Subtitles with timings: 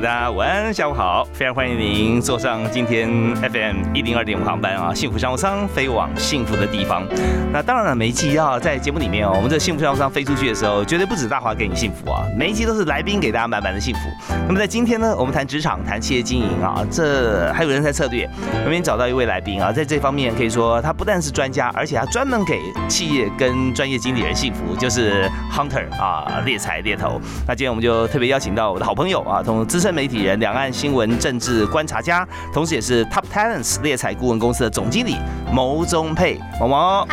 [0.00, 7.02] 大家晚安，下午好，非常欢迎您坐上今天 FM 一零二点五航班啊，幸福商务舱飞往幸福的地方。
[7.50, 14.00] 那当然了，每一集啊，在节目里面哦，我们这幸福商务舱飞出去的时候，绝对不止大华给你幸福啊，每一期都是来宾给大家满满的幸福。
[14.46, 18.28] 那么在今天呢，我们谈职场，谈企业经营啊，这还有人才策略。
[18.66, 27.18] 我们找到一位来宾啊，在这方面可以说他不但是专家，而且他专门给企业跟专业经理人幸福，就是 Hunter 啊，猎才猎头。
[27.48, 35.16] 那今天我们就特别邀请到我的好朋友啊，同资深媒体人、两岸新闻政治观察家，同时也是 Top Talents 猎彩顾问公司的总经理
[35.52, 37.06] 牟宗佩，某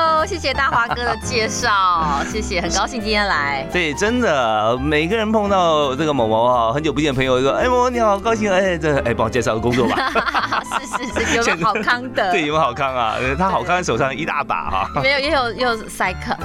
[0.00, 0.24] 某。
[0.26, 3.66] 谢谢大华哥的介绍，谢谢，很高兴今天来。
[3.72, 9.96] 对，真的，每个人碰到这个某某啊，很久不见的朋友，说：“哎，某某你好，高兴，哎，这哎，帮我介绍个工作吧。
[10.78, 12.30] ”是是是，有没有好康的？
[12.30, 13.16] 对，有没有好康啊？
[13.38, 14.90] 他好康手上一大把哈。
[15.02, 16.36] 没有，也有也有塞克，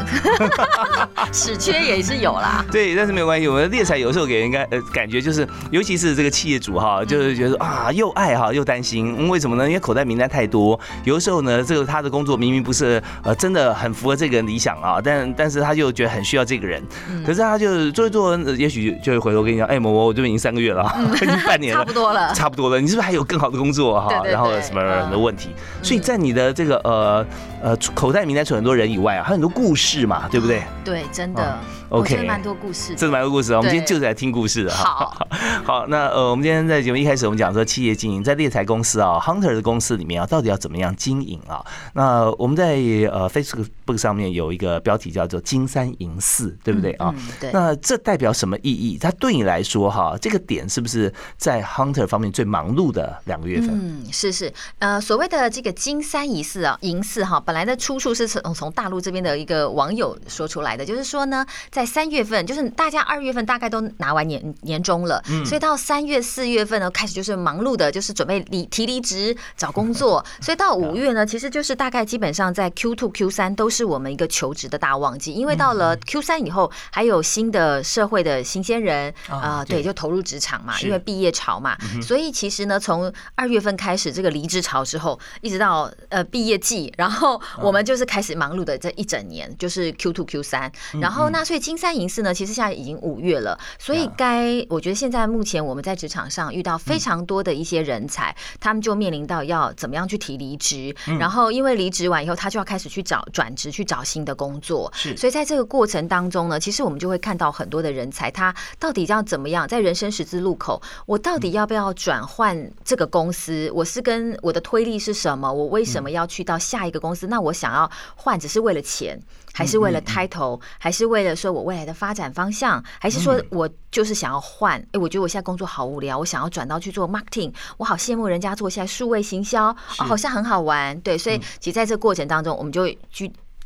[1.31, 2.65] 屎缺也是有啦。
[2.71, 9.67] 对，但是没有关系，我们猎才有时候给人家呃感觉就是，尤其是这个企业主哈，就是觉得啊，又爱哈，又担心，为什么呢？
[9.67, 13.75] 因为口袋名单太多，有的时候呢，这个他的工作明明不是呃真的。
[13.75, 16.81] 很符合这个人理想啊，但但是他就觉得很需要这个人，
[17.25, 24.23] 可是他就做一做，也许就会回头跟你讲，哎，某某，我这边已经三个月了，已经 半年了，差不多了，差不多了，你是不是还有更好的工作哈？
[24.25, 25.49] 然后什么的问题？
[25.83, 27.25] 所以在你的这个呃
[27.61, 30.63] 呃口袋名单除了很多人以外啊，还有很多故事嘛，对不对？
[30.83, 31.59] 对，真的。
[31.95, 33.57] OK，蛮多故事，真的蛮多故事啊！
[33.57, 34.71] 我们今天就是来听故事的。
[34.73, 35.17] 好，
[35.63, 41.65] 好， 那呃，我们今天在节目一开始，我们讲说企业经营，在猎才公司啊，Hunter 的公司里面啊，到底要怎么样经营啊？
[41.93, 42.75] 那我们在
[43.11, 47.15] 呃 Facebook 上面有一个标题叫做“金三银四”，对不对啊？
[47.39, 47.51] 对。
[47.53, 48.97] 那这代表什么意义？
[48.97, 53.69] 它对你来说哈，这个点是不是在 Hunter 方面最忙碌的两个月份？
[53.71, 54.51] 嗯，是是。
[54.79, 61.45] 呃，所谓的这个“金三银四”啊，银四哈，本来的出处是从从大陆这边的一个网友说出来的，就是说呢。
[61.71, 70.23] 在三月份，就是大家二月份大概都拿完年年终了，所以到三月四月份呢，开始就是忙碌的，就是准备离提离职找工作。
[70.41, 91.64] 所以到五月呢，其实就是大概基本上在 Q two Q 三都是我们一个求职的大旺季，因为到了 Q 三以后，还有新的社会的新鲜人啊，对，就投入职场嘛，因为毕业潮嘛，所以其实呢，从二月份开始这个离职潮之后，一直到呃毕业季，然后我们就是开始忙碌的这一整年，就是 Q two Q 三，然后那所以。
[91.65, 104.93] 金三银四呢，其实现在已经五月了，所以该我觉得现在目前我们在职场上遇到非常多的一些人才，他们就面临到要怎么样去提离职，然后因为离职完以后，他就要开始去找转职，去找新的工作。
[104.95, 113.71] 是，所以在这个过程当中呢，其实我们就会看到很多的人才，他到底要怎么样在人生十字路口，我到底要不要转换这个公司？
[113.73, 115.51] 我是跟我的推力是什么？
[115.51, 117.25] 我为什么要去到下一个公司？
[117.25, 119.19] 那我想要换，只是为了钱？
[119.55, 124.77] 还是为了 title，还是为了说我未来的发展方向，还是说我就是想要换？
[124.91, 130.99] 哎，我觉得我现在工作好无聊，我想要转到去做 marketing，我好羡慕人家做现在数位行销，好像很好玩。
[130.99, 132.97] 对，所以其实在这过程当中，我们就遇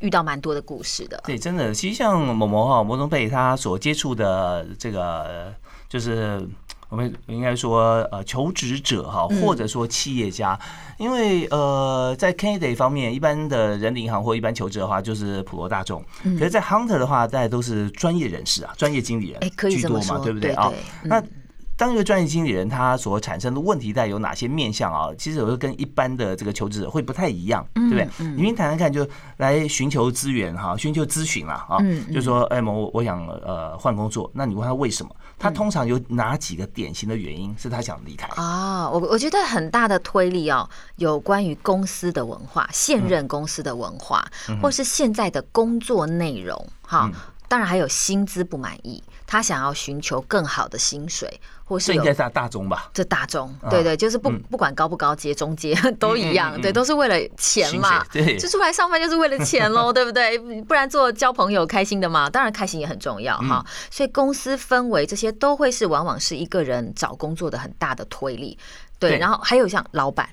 [0.01, 1.19] 遇到蛮多的故事的。
[1.25, 5.53] 对，真的，其实像某某哈摩东贝他所接触的这个
[5.89, 6.47] 就是。
[6.89, 10.59] 我们应该说，呃，求职者哈，或者说企业家，
[10.97, 16.03] 因为呃，在 candidate 方面，一般的人力银行或一般求职的话，就是普罗大众。
[16.23, 19.39] 可是，在 hunter 的话，大家都是专业人士啊，专业经理人
[19.69, 20.73] 居多嘛，对不对啊？
[21.03, 21.23] 那
[21.77, 25.09] 当一个专业经理人，他所产生的问题在有哪些面向啊？
[25.17, 28.07] 其实有时候跟一般的这个求职者会不太一样，对不对？
[28.35, 29.07] 你们谈谈看，就
[29.37, 31.77] 来寻求资源哈，寻求咨询了啊，
[32.11, 35.15] 就说哎，某我想呃换工作，那你问他为什么？
[35.39, 38.89] 他通常有哪几个典型的原因是他想离开啊？
[38.89, 44.23] 我我觉得很大的推力哦，有关于公司的文化，现任公司的文化，
[44.61, 47.09] 或是现在的工作内容哈。
[47.47, 52.89] 当然还有薪资不满意，他想要寻求更好的薪水，或是这应该是大中吧？
[52.91, 60.35] 这大中，对对，就是不不管高不高阶、中阶都一样，对，都是为了钱嘛，对，就出来上班就是为了钱喽， 对不对？
[60.63, 63.63] 不然做交朋友开心的嘛，当然开心也很重要哈。
[63.91, 68.57] 所以公司氛围这些都会是往往是一个人找工作的很大的推力，
[68.97, 69.19] 对。
[69.19, 70.27] 然后还有像老板。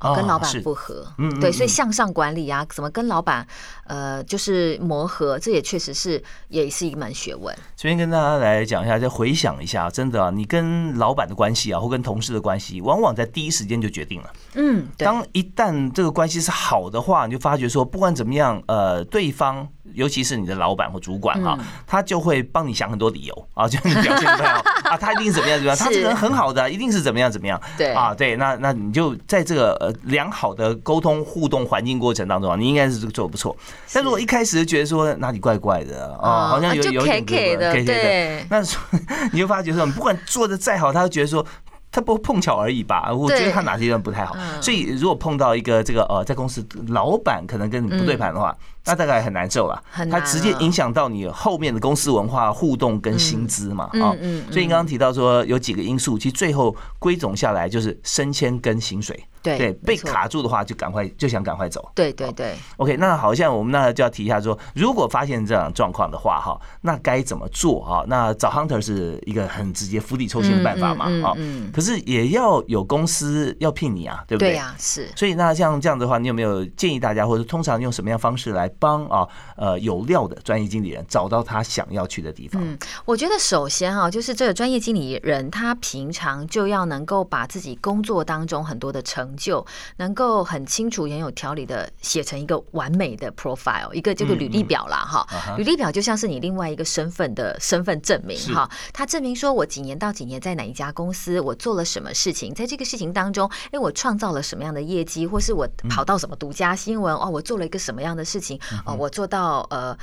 [0.00, 3.46] 哦跟老是板不合，嗯嗯对，所以嗯向上管理啊，怎么跟老板
[3.84, 7.54] 呃就是磨合，这也确实是也是一门学问。
[7.76, 14.30] 这边跟大家来讲一下，再回想一下，真的啊，你跟老板的关系啊，或跟同事的关系，往往在第一时间就决定了。
[14.54, 27.60] 嗯，对，当一旦这个关系是好的话，你就发觉说，不管怎么样，呃，对方尤其是你的老板或主管哈、嗯他就会帮你想很多理由啊， 就你表现不太好啊，他一定是怎么样怎么样，他这个人很好的，一定是怎么样怎么样。
[27.76, 33.56] 对啊，对，那那你就在这个呃良好的沟通互动环境过程当中啊，你应该是做的不错。
[33.92, 38.60] 但如果一开始就觉得说哪里怪怪的啊，好像有有点，K K 的，对，那
[39.32, 41.44] 你就发觉说，你不管做的再好，他都觉得说。
[41.92, 44.62] 他不碰巧而已吧，我觉得他哪些地方不太好，嗯。
[44.62, 54.52] 所以如果碰到一个这个呃，在公司老板可能跟你不对盘的话，那大概很难受了，他直接影响到你后面的公司文化互动跟薪资嘛，啊，嗯嗯。
[54.52, 68.04] 所以你刚刚提到说有几个因素，其实最后归总下来就是升迁跟薪水，对对，被卡住的话就赶快就想赶快走，对对对，OK，那好像我们那就要提一下说，如果发现这样的状况的话，哈，那该怎么做啊？
[68.06, 74.50] 那找 hunter 是一个很直接釜底抽薪的办法嘛，嗯，可是也要有公司要聘你啊，对不对？
[74.50, 75.08] 对呀，是。
[75.16, 82.62] 所以那像这样的话，你有没有建议大家，或者通常用什么样方式来帮啊呃有料的专业经理人找到他想要去的地方？
[82.62, 89.64] 嗯，我觉得首先哈，就是这个专业经理人，他平常就要能够把自己工作当中很多的成就，
[89.96, 95.26] 能够很清楚、很有条理的写成一个完美的 profile，一个这个履历表啦哈。
[95.56, 109.96] 履历表就像是你另外一个身份的身份证明哈，它证明说我几年到几年在哪一家公司，我做了什么事情，在这个事情当中，哎，我创造了什么样的业绩，或是我跑到什么独家新闻哦，我做了一个什么样的事情哦，我做到呃。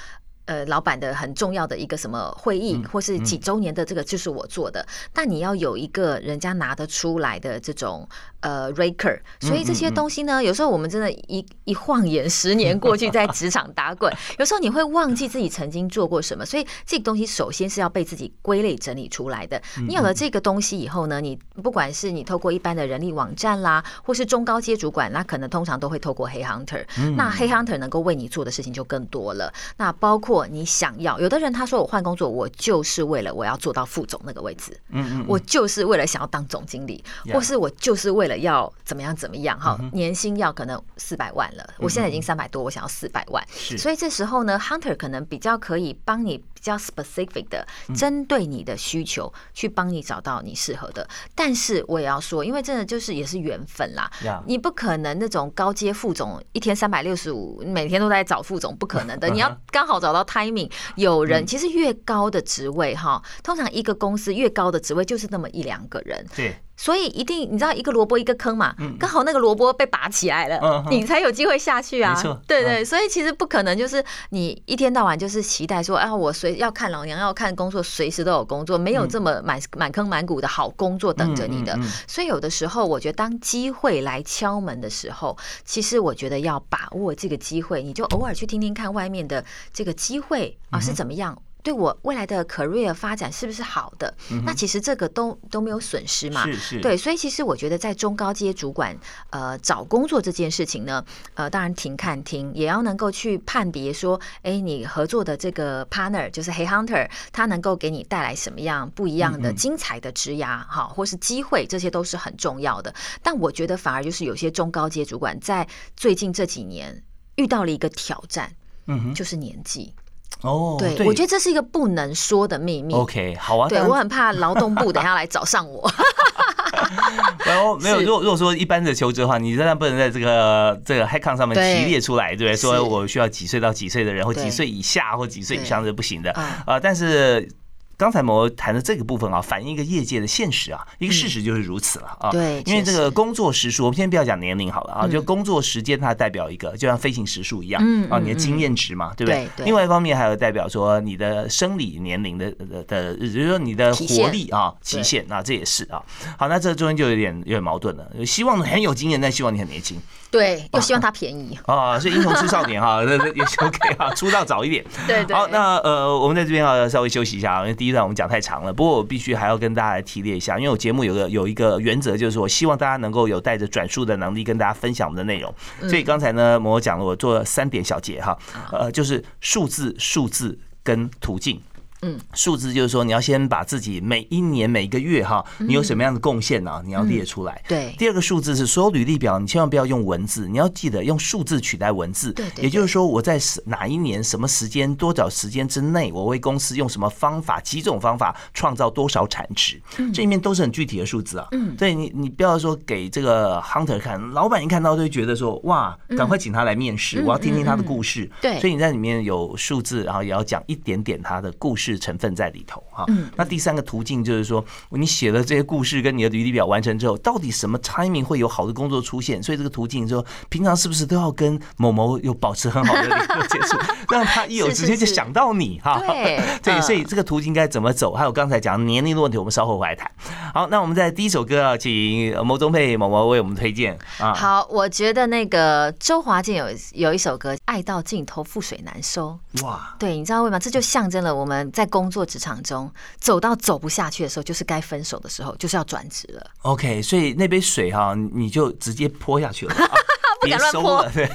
[0.48, 4.86] 呃，老板的很重要的一个什么会议，或是几周年的这个，就是我做的。
[5.14, 8.08] 但你要有一个人家拿得出来的这种
[8.40, 16.46] 呃 record，所以这些东西呢，有时候我们真的一一晃眼，十年过去，在职场打滚， 有时候你会忘记自己曾经做过什么。
[16.46, 19.62] 所以这个东西首先是要被自己归类整理出来的。
[19.88, 26.86] 你有了这个东西以后呢，你不管是你透过一般的人力网站啦，或是中高阶主管，那可能通常都会透过黑 hunter。
[27.18, 29.54] 那黑 hunter 能够为你做的事情就更多了。
[29.76, 37.04] 那包括你想要，有的人他说我换工作，我就是为了我要做到副总那个位置，嗯嗯，我就是为了想要当总经理
[37.34, 43.44] 或是我就是为了要怎么样怎么样哈，年薪要可能四百万了，我现在已经三百多，我想要四百万，
[43.78, 47.66] 所以这时候呢，hunter 可能比较可以帮你比较 specific 的
[47.96, 51.08] 针对你的需求去帮你找到你适合的。
[51.34, 54.12] 但是我也要说，因为真的就是也是缘分啦。
[54.46, 59.30] 你不可能那种高阶副总一天三百六十五，每天都在找副总，不可能的。
[59.34, 72.40] 你要刚好找到 timing，有人其实越高的职位哈，通常一个公司越高的职位就是那么一两个人，对，所以一定你知道一个萝卜一个坑嘛，刚好那个萝卜被拔起来了，你才有机会下去啊没错。
[72.48, 81.78] 对对，所以其实不可能就是你一天到晚就是期待说，啊，我随要看老娘要看工作，随时都有工作，没有这么满满坑满谷的好工作等着你的。
[82.08, 85.36] 所以有的时候，我觉得当机会来敲门的时候，
[85.66, 89.44] 其实我觉得要把握这个机会，你就偶尔去听听看外面的
[89.74, 91.42] 这个机会嗯啊是怎么样。
[91.68, 94.16] 对我未来的 career 发展是不是好的？
[94.46, 96.46] 那其实这个都都没有损失嘛。
[96.46, 98.98] 嗯是是，对，所以其实我觉得在中高阶主管
[99.32, 101.04] 呃找工作这件事情呢，
[101.34, 112.96] 呃，当然停看听，也要能够去判别说，哎，你合作的这个 partner 就是黑 hunter，他能够给你带来什么样不一样的精彩的职涯哈，或是机会，这些都是很重要的。
[113.22, 117.04] 但我觉得反而就是有些中高阶主管在最近这几年
[117.36, 118.50] 遇到了一个挑战，
[118.86, 119.94] 嗯哼，就是年纪。
[120.42, 122.94] 哦，对，我觉得这是一个不能说的秘密。
[122.94, 125.90] OK 好啊，对我很怕劳动部等一下来找上我。
[127.46, 136.80] 然后没有，如果如果说一般的求职的话，你当然不能在这个这个 h i c o n 上面提列出来，对不说我需要几岁到几岁的人，或对几岁以下或几岁以上是不行的啊啊。
[136.80, 137.50] 但是
[137.98, 142.30] 刚才我谈的这个部分啊，反映一个业界的现实啊，一个事实就是如此了啊。
[142.30, 145.12] 嗯对因为这个工作时数，我们先不要讲年龄好了啊，嗯。
[145.12, 149.50] 就工作时间它代表一个，就像飞行时数一样啊，你的经验值嘛，对不对？
[149.66, 156.04] 另外一方面还有代表说你的生理年龄的的的，也就是说你的活力啊极限，那这也是啊。
[156.38, 160.00] 好，那这中间就有点有点矛盾了，希望很有经验，但希望你很年轻
[160.30, 161.58] 对，又希望它便宜。
[161.66, 164.84] 啊，所以英雄出少年哈，那那也是 OK 啊，出道早一点。
[165.08, 165.36] 对对。
[165.36, 168.74] 好，那呃，我们在这边要稍微休息一下啊，因为第一段我们讲太长了。
[168.74, 175.54] 不过我必须还要跟大家来提列一下，因为我节目有个有一个原则，就是我希望大家能够有带着转述的能力跟大家分享我们的内容。
[175.82, 178.38] 嗯所以刚才呢，我讲了，我做了三点小结哈，
[178.72, 181.62] 呃，就是数字、数字跟途径。
[182.02, 186.82] 嗯，数字就是说你要先把自己每一年每个月哈，你有什么样的贡献呢？
[186.86, 187.62] 你要列出来。
[187.68, 192.32] 对，第二个数字是所有履历表，你千万不要用文字，你要记得用数字取代文字。
[192.34, 199.82] 对对也就是说我在哪一年、什么时间、多少时间之内，我为公司用什么方法、几种方法创造多少产值，
[200.14, 201.48] 这里面都是很具体的数字啊。
[201.52, 208.30] 嗯，对你，你不要说给这个 hunter 看，老板一看到就会觉得说哇，赶快请他来面试，我要听听他的故事。
[208.42, 213.06] 对所以你在里面有数字，然后也要讲一点点他的故事成分在里头哈。
[213.10, 219.44] 嗯那第三个途径就是说，你写了这些故事跟你的履历表完成之后，到底什么 timing 会有好的工作出现？
[219.44, 223.78] 所以这个途径说，平常是不是都要跟某某有保持很好的联络接触，
[224.10, 226.00] 让他一有是是直接就想到你哈。
[226.08, 228.14] 对对，嗯所以这个途径该怎么走？
[228.14, 230.10] 还有刚才讲年龄的问题，我们稍后回来谈。
[230.54, 234.34] 好，那我们在第一首歌啊，请某宗沛某某为我们推荐啊。
[234.34, 240.58] 好，我觉得那个周华健有有一首歌《爱到尽头覆水难收》，哇，对，你知道为什么？
[240.60, 246.44] 这就象征了我们在工作职场中走到走不下去的时候，就是该分手的时候，就是要转职了。
[246.64, 249.92] OK，所以那杯水哈，你就直接泼下去了，啊
[250.42, 251.30] 别收敢乱泼，对，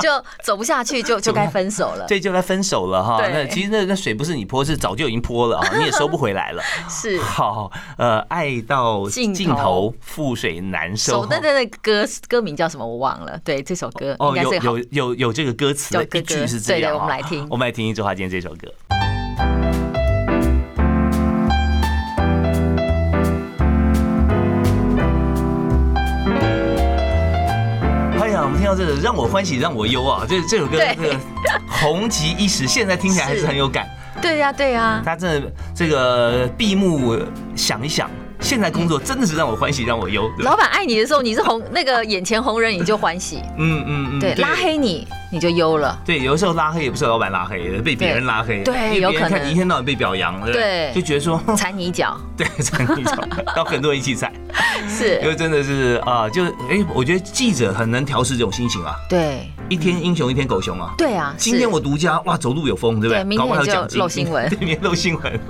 [0.00, 2.06] 就走不下去就 就该分手了。
[2.06, 3.18] 对就该分手了哈。
[3.28, 6.62] 那其实那那水不是你泼，是早就已经泼了啊，你也收不回来了。
[6.88, 11.26] 是好，呃，爱到尽头尽头，覆水难收手。
[11.28, 12.86] 那那那歌歌名叫什么？
[12.86, 13.38] 我忘了。
[13.44, 18.72] 对，这首歌应哦，该是好有有有有这个歌词的有歌一句是这对对样啊我们来听我们来听听周华健这首歌。
[28.72, 31.14] 到这个让我欢喜让我忧啊，这这首歌这个
[31.68, 33.46] 红极一时，现在听起来还是是。
[33.46, 33.86] 很有感。
[34.20, 37.18] 对呀、对呀、他真的这个闭目
[37.54, 38.10] 想一想，
[38.42, 40.30] 现在工作真的是让我欢喜让我忧。
[40.40, 45.96] 老板爱你的时候，你是红那个眼前红人，你就欢喜；嗯嗯嗯，对，拉黑你，你就忧了。
[46.04, 48.62] 对，有的时候拉黑也不是老板拉黑，被别人拉黑。
[48.64, 53.14] 对有可能一天到晚被表扬，对就觉得说， 踩你一脚，对，踩你一脚，
[53.54, 54.32] 然后很多人一起踩，
[54.88, 60.92] 是因，为真的是啊，就哎，我觉得记者很能调试这种心情啊，对，一天英雄一天狗熊啊。
[60.98, 61.32] 对啊。
[61.38, 63.22] 今天我独家，哇，走路有风，对不对？
[63.22, 65.40] 对明天就漏新闻对，明天漏新闻，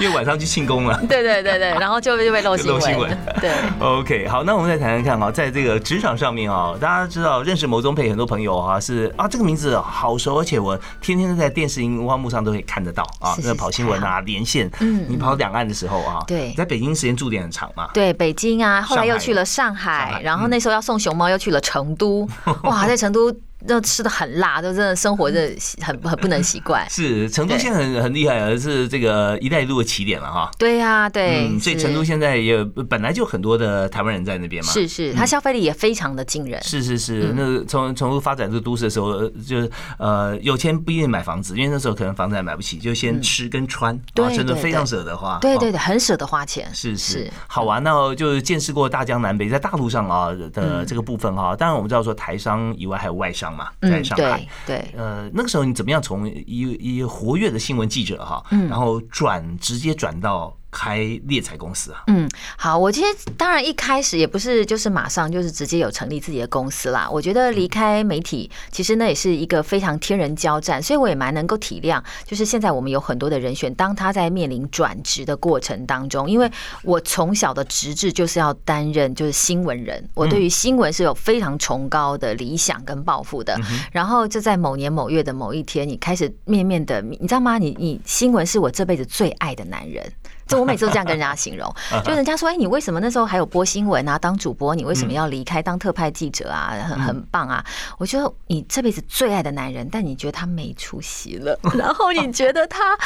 [0.00, 0.98] 因为晚上去庆功了。
[1.08, 3.08] 对对对对，然后就就被漏新就漏新闻。
[3.08, 15.06] 闻，对， OK，好，那我们再谈谈看啊，在这个职场上面啊，大家知道认识牟宗沛很多朋友啊是啊这个名字好熟，而且我天天都在电视荧光幕上都可以看得到啊，那跑新闻啊连线，嗯。
[15.08, 16.48] 你跑两岸的时候啊，对。
[16.48, 22.28] 你在北京时间驻点很长嘛，对，北京啊，后来又去了上海，然后那时候要送熊猫，又去了成都，
[22.64, 23.32] 哇，在成都
[23.66, 25.50] 那吃的很辣，都真的生活的
[25.80, 26.88] 很很不能习惯。
[26.90, 30.50] 是成都现在很很厉害而，是这个“一带一路”的起点了哈。
[30.58, 34.72] 对呀，对，嗯，所以成都现在也本来就很多的台湾人在那边嘛。
[34.72, 36.62] 是是，它消费力也非常的惊人。
[36.62, 45.36] 是是是，那从成都发展这个都市的时候，呃就是呃有钱不一定买房子，因为那时候可能房子还买不起，就先吃跟穿，对啊真的非常舍得花。
[45.36, 46.68] 哦对对对，很舍得花钱。
[46.72, 47.82] 是是是好玩。
[47.82, 54.46] 那就是见识过大江南北，在大陆上啊嗯的这个部分哈，当然我们知道说台商以外还有外商嘛，在嗯，上海。
[54.66, 62.04] 对对，呃，那个时候你怎么样从一一活跃的新闻记者哈，嗯然后转直接转到开猎财公司啊？
[62.06, 67.08] 嗯，好，我其实当然一开始也不是就是马上就是直接有成立自己的公司啦。
[67.10, 76.50] 我觉得离开媒体，其实那也是一个非常天人交战，所以我也蛮能够体谅，就是现在我们有很多的人选，当他在面临转职的过程当中，因为
[76.82, 83.58] 我从小的职志就是要担任就是新闻人，我对于新闻是有非常崇高的理想跟抱负的。
[83.92, 87.58] 然后就在某年某月的某一天，你开始面面的，你知道吗？
[87.58, 90.10] 你你新闻是我这辈子最爱的男人。
[90.50, 91.72] 就我每次都这样跟人家形容，
[92.04, 96.74] 就人家说，哎，你为什么那时候还有播新闻啊，当主播，你为什么要离开当特派记者啊？
[96.88, 97.64] 很很棒啊！
[97.98, 102.98] 我觉得你这辈子最爱的男人，但你觉得他没出息了， 然后你觉得他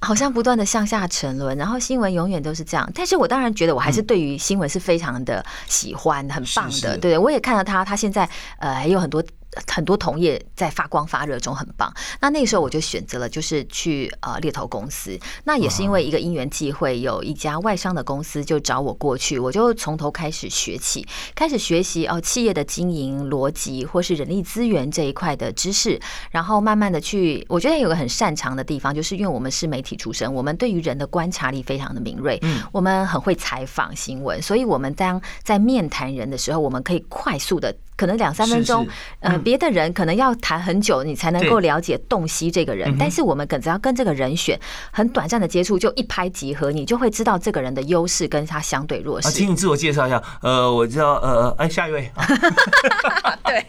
[0.00, 2.90] 好像不断的向下沉沦，然后新闻永远都是这样。
[2.94, 6.96] 但是我当然觉得我还是对于新闻是非常的喜欢，很棒的。
[6.96, 9.22] 对，我也看到他，他现在呃还有很多。
[9.66, 32.62] 很多同业在发光发热中很棒，那那个时候我就选择了就是去呃猎头公司，那也是因为一个因缘际会，有一家外商的公司就找我过去，我就从头开始学起，开始学习哦企业的经营逻辑或是人力资源这一块的知识，然后慢慢的去，我觉得有个很擅长的地方，就是因为我们是媒体出身，我们对于人的观察力非常的敏锐，嗯。
[32.72, 37.74] 我们很会采访新闻，所以我们当在面谈人的时候，我们可以快速的。
[37.96, 42.94] 可能两三分钟是是，呃，别的人可能要谈很久，你才能够了解洞悉这个人。
[42.98, 44.58] 但是我们可只要跟这个人选
[44.92, 49.30] 很短暂的接触，就一拍即合，你就会知道这个人的优势跟他相对弱啊，势。
[49.30, 50.22] 请你自我介绍一下。
[50.42, 52.10] 呃，我知道，呃，哎，下一位。
[52.14, 52.26] 啊
[53.44, 53.64] 对，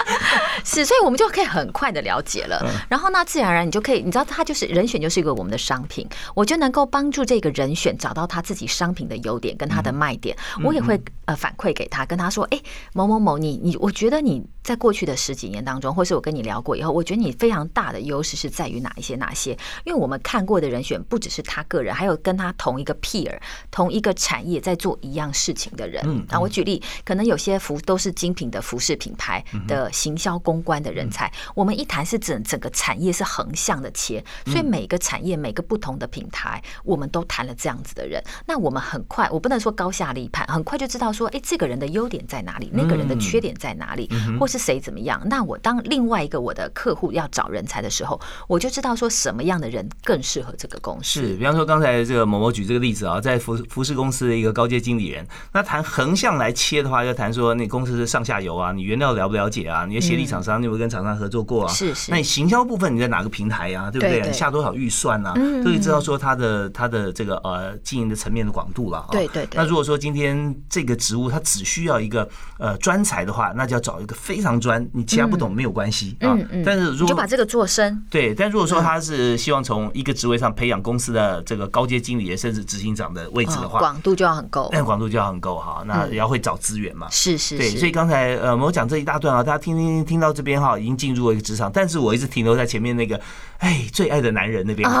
[0.64, 2.62] 是，所以我们就可以很快的了解了。
[2.88, 10.36] 然后呢，自然而然你就可以，你知道，他就是人选，就是一个我们的商品，我就能够帮助这个人选找到他自己商品的优点跟他的卖点。
[10.62, 12.60] 我也会呃反馈给他，跟他说，哎，
[12.92, 19.52] 某某某，你你你，我觉得你在过去的十几年当中，或是我跟你聊过以后，我觉得你非常大的优势是在于哪一些哪些？
[19.84, 23.38] 因为我们看过的人选不只是他个人，还有跟他同一个 peer、
[23.70, 26.02] 同一个产业在做一样事情的人。
[26.04, 31.32] 嗯啊，我举例，可能有些服都是精品的服饰品牌的行销公关的人才。
[31.54, 38.20] 我们一谈是整整个产业是横向的切，所以每个产业每个不同的品牌，我们都谈了这样子的人。
[38.46, 45.20] 那我们很快，我不能说高下立判，很快就知道说，哎，这个人的优点在哪里，那个人的缺点在哪里，或是谁怎么样。
[45.26, 51.20] 那我当另外一个我的客户要找人才的时候，我就知道说什么样的人更适合这个公司。
[51.20, 59.86] 是，比方说刚才这个某某举这个例子啊，在服服饰公司的一个高阶经理人，那谈横向来切的话，要谈说那公司是上下游啊，你原料了不了解啊？
[59.86, 61.72] 你的协力厂商，你有没有跟厂商合作过啊？
[61.72, 62.10] 是是。
[62.10, 63.90] 那你行销部分你在哪个平台呀？
[63.90, 64.20] 对不对？
[64.26, 65.34] 你下多少预算啊？
[65.34, 69.06] 都可以知道说他的他的这个呃经营的层面的广度了。
[69.10, 69.56] 对对对。
[69.56, 76.36] 那如果说今天这个职务他只需要一个呃专才的话，那就要找一个非常专，你其他不懂没有关系啊。
[76.64, 78.04] 但是如果就把这个做深。
[78.10, 84.68] 对，但如果说他是希望从一个职位上培养公司的这个高阶经理甚至执行长的位置的话，广度就要很够。
[84.70, 87.08] 但广度就要很够哈，那也要会找资源嘛。
[87.10, 93.18] 是是，对，所以刚才呃，我讲这一大段啊，大家听听听到这边哈，已经进入了一个职场，但是我一直停留在前面那个，
[93.58, 94.88] 哎，最爱的男人那边。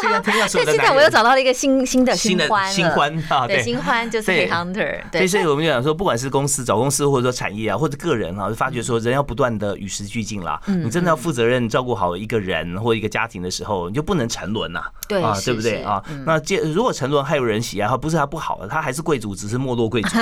[0.00, 4.98] 现在听到所有的 现在我又找到了一个新新的新的新欢啊，对，新欢就是 hunter。
[5.12, 10.58] 对，所以我们就讲说，不管是公司找公司，或者说产业啊，或者个人啊，就发觉说，人要不断的与时俱进啦。
[10.68, 14.82] 嗯，你真的要负责任照顾好一个人或一个家庭的时候，你就不能沉沦呐。
[15.06, 16.02] 对啊，对不对啊？
[16.24, 20.16] 那这如果沉沦还有人喜爱，他不是他不好，他还是贵族，只是没落贵族。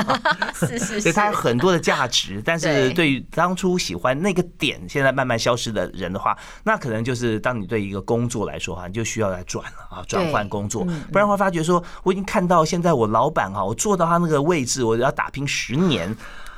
[0.55, 10.47] 是 是，所以他有很多的价值，但是对于当初喜欢那个点，现在慢慢消失的人的话，那可能就是当你对一个工作来说哈，你就需要来转了啊，转换。
[10.51, 16.15] 工作，不然会发觉说，我已经看到现在我老板哈，我做到他那个位置，我要打拼十年，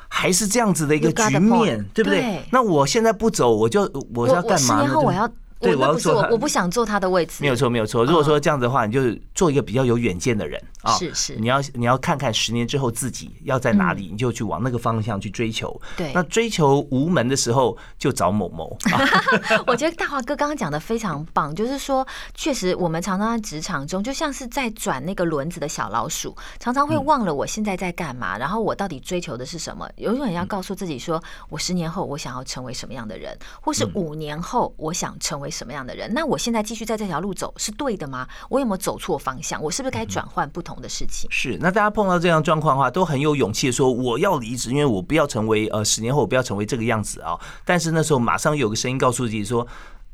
[0.08, 2.44] 还是这样子的一个局面，对不对？
[2.50, 4.98] 那我现在不走，我就我要干嘛呢？
[4.98, 5.30] 我要。
[5.60, 7.36] 对，我要做，我不想坐他的位置。
[7.40, 8.02] 没有错，没有错。
[8.04, 10.96] 如果说这样子的话，你就做一个比较有远见的人啊。
[10.96, 15.78] 是是，你要你要看看十年之后自己要在哪里，你就去往那个方向去追求。
[15.98, 18.74] 对，那追求无门的时候，就找某某。
[19.66, 29.86] 我觉得大华哥刚刚讲的非常棒，就是说，确实我们常常在职场中，就像是在转那个轮子的小老鼠，常常会忘了我现在在干嘛，然后我到底追求的是什么。
[29.96, 35.49] 永远要告诉自己说，我十年后我想要成为什么样的人，或是五年后我想成为。
[35.50, 36.12] 什么样的人？
[36.14, 38.26] 那我现在继续在这条路走是对的吗？
[38.48, 39.62] 我有没有走错方向？
[39.62, 41.28] 我是不是该转换不同的事情？
[41.30, 41.58] 是。
[41.60, 47.38] 那大家碰到这样状况的话，都很有勇气说我要离职，因为我不要成为呃十年后我不要成为这个样子啊。
[47.64, 49.66] 但是那时候马上有个声音告诉自己说。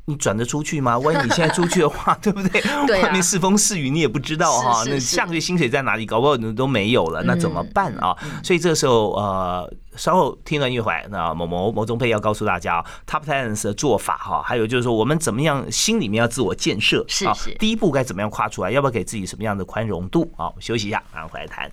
[0.09, 0.97] 你转得出去吗？
[0.99, 2.61] 万一你现在出去的话， 对不对？
[3.01, 4.83] 外面是风是雨，你也不知道哈。
[4.85, 6.05] 那下个月薪水在哪里？
[6.05, 8.15] 搞不好你都没有了，那怎么办啊？
[8.41, 18.71] 所以这个时候，呃，稍后听了一会儿，那某某某中配要告诉大家，Top Talents 的做法哈，还有就是说，我们怎么样心里面要自我建设是是，第一步该怎么样跨出来？
[18.71, 20.31] 要不要给自己什么样的宽容度？
[20.37, 21.69] 好，休息一下，马上回来谈。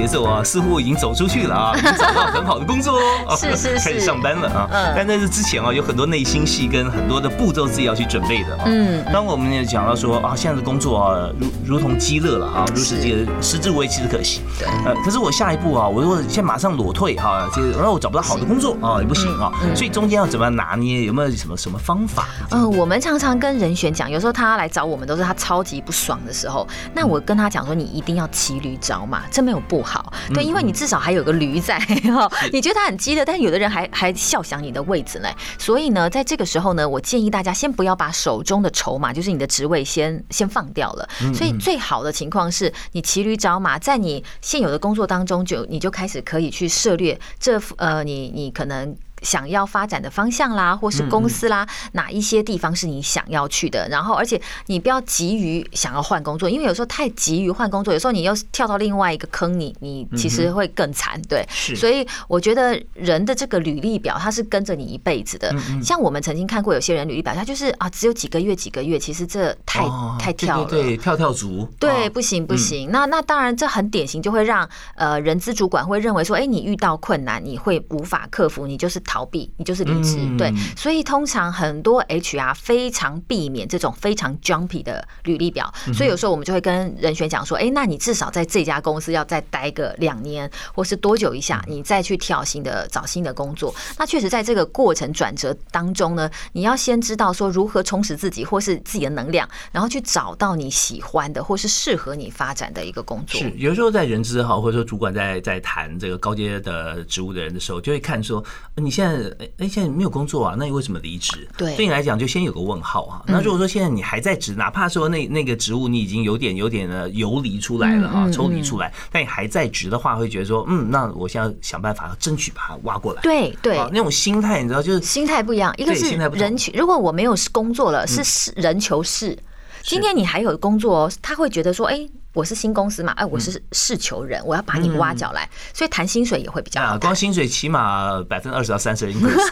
[0.00, 4.66] 节奏啊，似乎已经走出去了啊， 找到很好的工作哦， 是是 是，开始上班了啊。
[4.72, 8.62] 嗯，但在这之前啊，有很多内心戏跟很多的步骤自己要去准备的啊。
[8.64, 14.40] 嗯，当我们也讲到说啊，现在的工作啊，如如同鸡肋了啊，如此这个食之无味，弃之可惜。
[14.58, 19.52] 对，呃，可是我下一步啊，我如果现在马上裸退哈，这然后我找不到好的工作啊，也不行啊。
[19.74, 21.04] 所以中间要怎么样拿捏？
[21.04, 22.26] 有没有什么什么方法？
[22.50, 29.89] 嗯，我们常常跟人选讲，有时候他来找我们都是他超级不爽的时候，那我跟他讲说，你一定要骑驴找马，这没有不好。
[30.34, 31.78] 对，因为你至少还有个驴在
[32.12, 35.28] 哈，你觉得他很激的，但是有的人还还笑想你的位置呢。
[35.58, 41.08] 所以呢，在这个时候呢，我建议大家先不要把手中的筹码，就是你的职位，先先放掉了。
[41.34, 48.96] 所以最好的情况是你骑驴找马，在你现有的工作当中，就你就开始可以去涉猎这呃，你你可能。
[49.22, 53.88] 想要发展的方向啦，或是公司啦，哪一些地方是你想要去的。
[53.88, 61.20] 然后，而且你不要急于想要换工作，因为有时候太急于换工作，有时候你又跳到另外一个坑，你你其实会更惨。
[61.28, 61.44] 对，
[61.76, 65.54] 所以我觉得人的这个履历表，它是跟着你一辈子的。
[65.82, 69.84] 像我们曾经看过有些人履历表，他就是啊，只有几个月几个月，其实这太
[70.18, 72.90] 太跳了，对，跳跳族，对，不行不行。
[72.90, 80.18] 那那当然，这很典型，就会让呃人资主管会认为说，哎，你遇到困难，你会无法克服，你就是逃避，你就是离职。
[80.38, 93.74] 对，所以通常很多 HR 非常避免这种非常 jumpy 的履历表，所以有时候我们就会跟人选讲说，哎，那你至少在这家公司要再待个两年，或是多久一下，你再去跳新的找新的工作。
[93.98, 103.40] 那确实在这个过程转折当中呢，你要先知道说如何充实自己，或是自己的能量，然后去找到你喜欢的或是适合你发展的一个工作。
[103.40, 108.44] 是，有时候在人资哈，或者说主管在在谈这个高阶的职务的人的时候，就会看说，
[108.76, 111.48] 你现在哎现在没有工作啊，那你为什么离职？
[111.56, 113.22] 对，对你来讲就先有个问号啊。
[113.26, 123.22] 那如果说现在你还在职，哪怕说那那个职务你已经有点有点的游离出来了啊，抽离出来，但你还在职的话，会觉得说，嗯，那我现在想办法要争取把它挖过来。
[123.22, 129.38] 对对，那种心态你知道，就是心态不一样，一个是人求，如果我没有工作了，是是人求事。
[129.82, 132.08] 今天你还有工作，哦他会觉得说，哎。
[132.32, 136.96] 我是新公司嘛，哎，我是事求人，我要把你挖角来，所以谈薪水也会比较好。
[136.96, 139.50] 光薪水起码百分之二十到三十 increase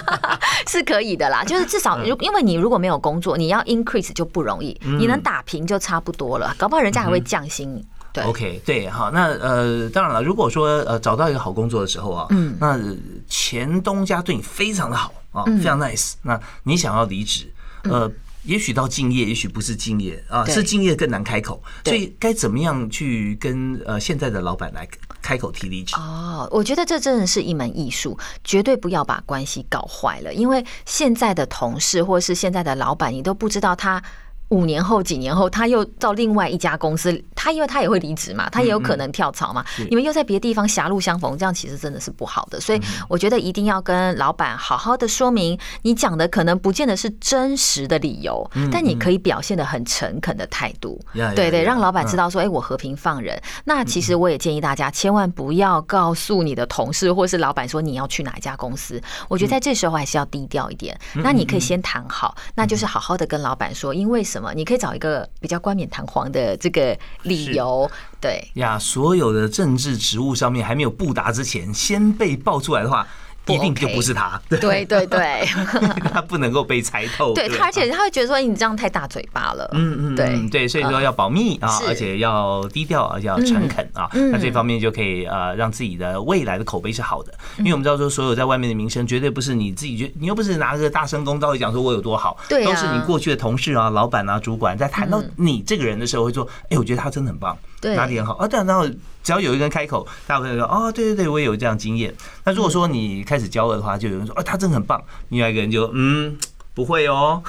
[0.68, 7.82] 是可以的啦，就是至少 如因为你如果没有工作，你要 increase 就不容易，你能打平就差不多了，搞不好人家还会降薪。
[8.12, 12.78] 对，OK，对，好，那呃，当然了，如果说呃找到一个好工作的时候啊，嗯，那
[13.26, 17.50] 前东家对你非常的好啊，非常 nice，那你想要离职，
[17.84, 18.12] 呃。
[18.48, 21.62] 也许到敬业，也许不是敬业啊，是敬业更难开口。
[21.84, 24.88] 所以该怎么样去跟呃现在的老板来
[25.20, 25.94] 开口提离职？
[25.96, 30.32] 哦，我觉得这真的是一门艺术，绝对不要把关系搞坏了。
[30.32, 34.02] 因为现在的同事或是现在的老板，你都不知道他。
[34.50, 39.64] 五年后、几年后，他又到另外一家公司，他因为他也会离职嘛，他也有可能跳槽嘛。
[39.90, 42.58] 你们又在别的地方狭路相逢，这样其实真的是不好的。
[42.60, 50.98] 所以我觉得一定要跟老板好好的说明，你讲的可能不见得是真实的理由，但你可以表现的很诚恳的态度。
[51.34, 53.40] 对对，让老板知道说，哎，我和平放人。
[53.64, 59.00] 那其实我也建议大家，千万不要告诉你的同事或是老板说你要去哪一家公司。
[59.28, 60.98] 我觉得在这时候还是要低调一点。
[61.14, 64.54] 那你可以先谈好，那就是好好的跟老板说，因为什什么？
[64.54, 68.78] 你可以找一个比较冠冕堂皇的这个理由，对呀。
[68.78, 73.06] 所有的政治职务上面还没有布达之前，先被爆出来的话。
[73.54, 75.46] 一定就不是他，对对对，
[76.12, 77.32] 他不能够被猜透。
[77.34, 79.68] 对他，而且他会觉得说你这样太大嘴巴了。
[79.72, 84.08] 嗯嗯，对对，所以说要保密啊，而且要低调，而且要诚恳啊。
[84.32, 87.32] 那这方面就可以呃让自己的未来的口碑是好的。
[87.58, 98.48] 因为我们知道说，所有在外面的名声绝对不是你自己觉，你又不是拿个大声公道讲说我有多好，对，都是你过去的同事啊、老板啊、主管在谈到你这个人的时候会说，哎，我觉得他真的很棒，哪里很好啊？
[98.48, 98.86] 对，然后。
[99.28, 102.14] 只要有一个人开口，大家会说：“哦，对对对，我也有这样经验。”
[102.44, 106.34] 那如果说你开始教了的话，就有人说：“哦，他真的很棒。”另外一个人就嗯。
[106.78, 107.42] 不会哦，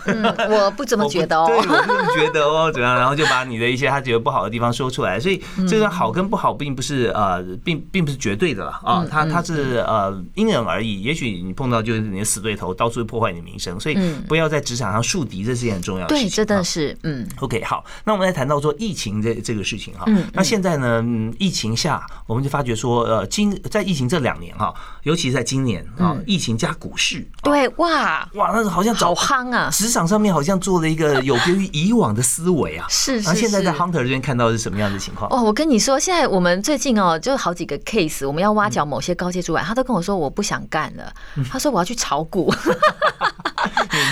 [0.50, 2.96] 我不怎么觉得哦，对，我不觉得哦，怎样？
[2.96, 11.04] 然后就把你的一些他觉得不好的地方说出来，所以这个好跟不好并不是呃，并并不是绝对的了啊，他他是呃因人而异。
[11.04, 16.28] 也许你碰到就是你的死对头，到处破坏你的名声，所以不要在职场上树敌，这是件很重要的事情。
[16.28, 17.28] 对，真的是嗯。
[17.40, 21.06] OK，好，那我们来谈到说疫情这这个事情哈，那现在呢，
[21.38, 29.19] 疫情下我们就发觉说呃，今在疫情这两年哈，尤其是在今年啊，疫情加股市，对哇哇，那是好像早。
[29.20, 29.70] 夯啊！
[29.72, 32.86] 职场上面好像做了一个有别于以往的思维啊。
[32.90, 33.36] 是 是。
[33.36, 35.30] 现在在 Hunter 这边看到是什么样的情况？
[35.30, 41.14] 哦，我跟你说，现在我们最近哦，就好几个 case，我们要挖角某些高阶主管，他都跟我说我不想干了，
[41.52, 42.54] 他说我要去炒股。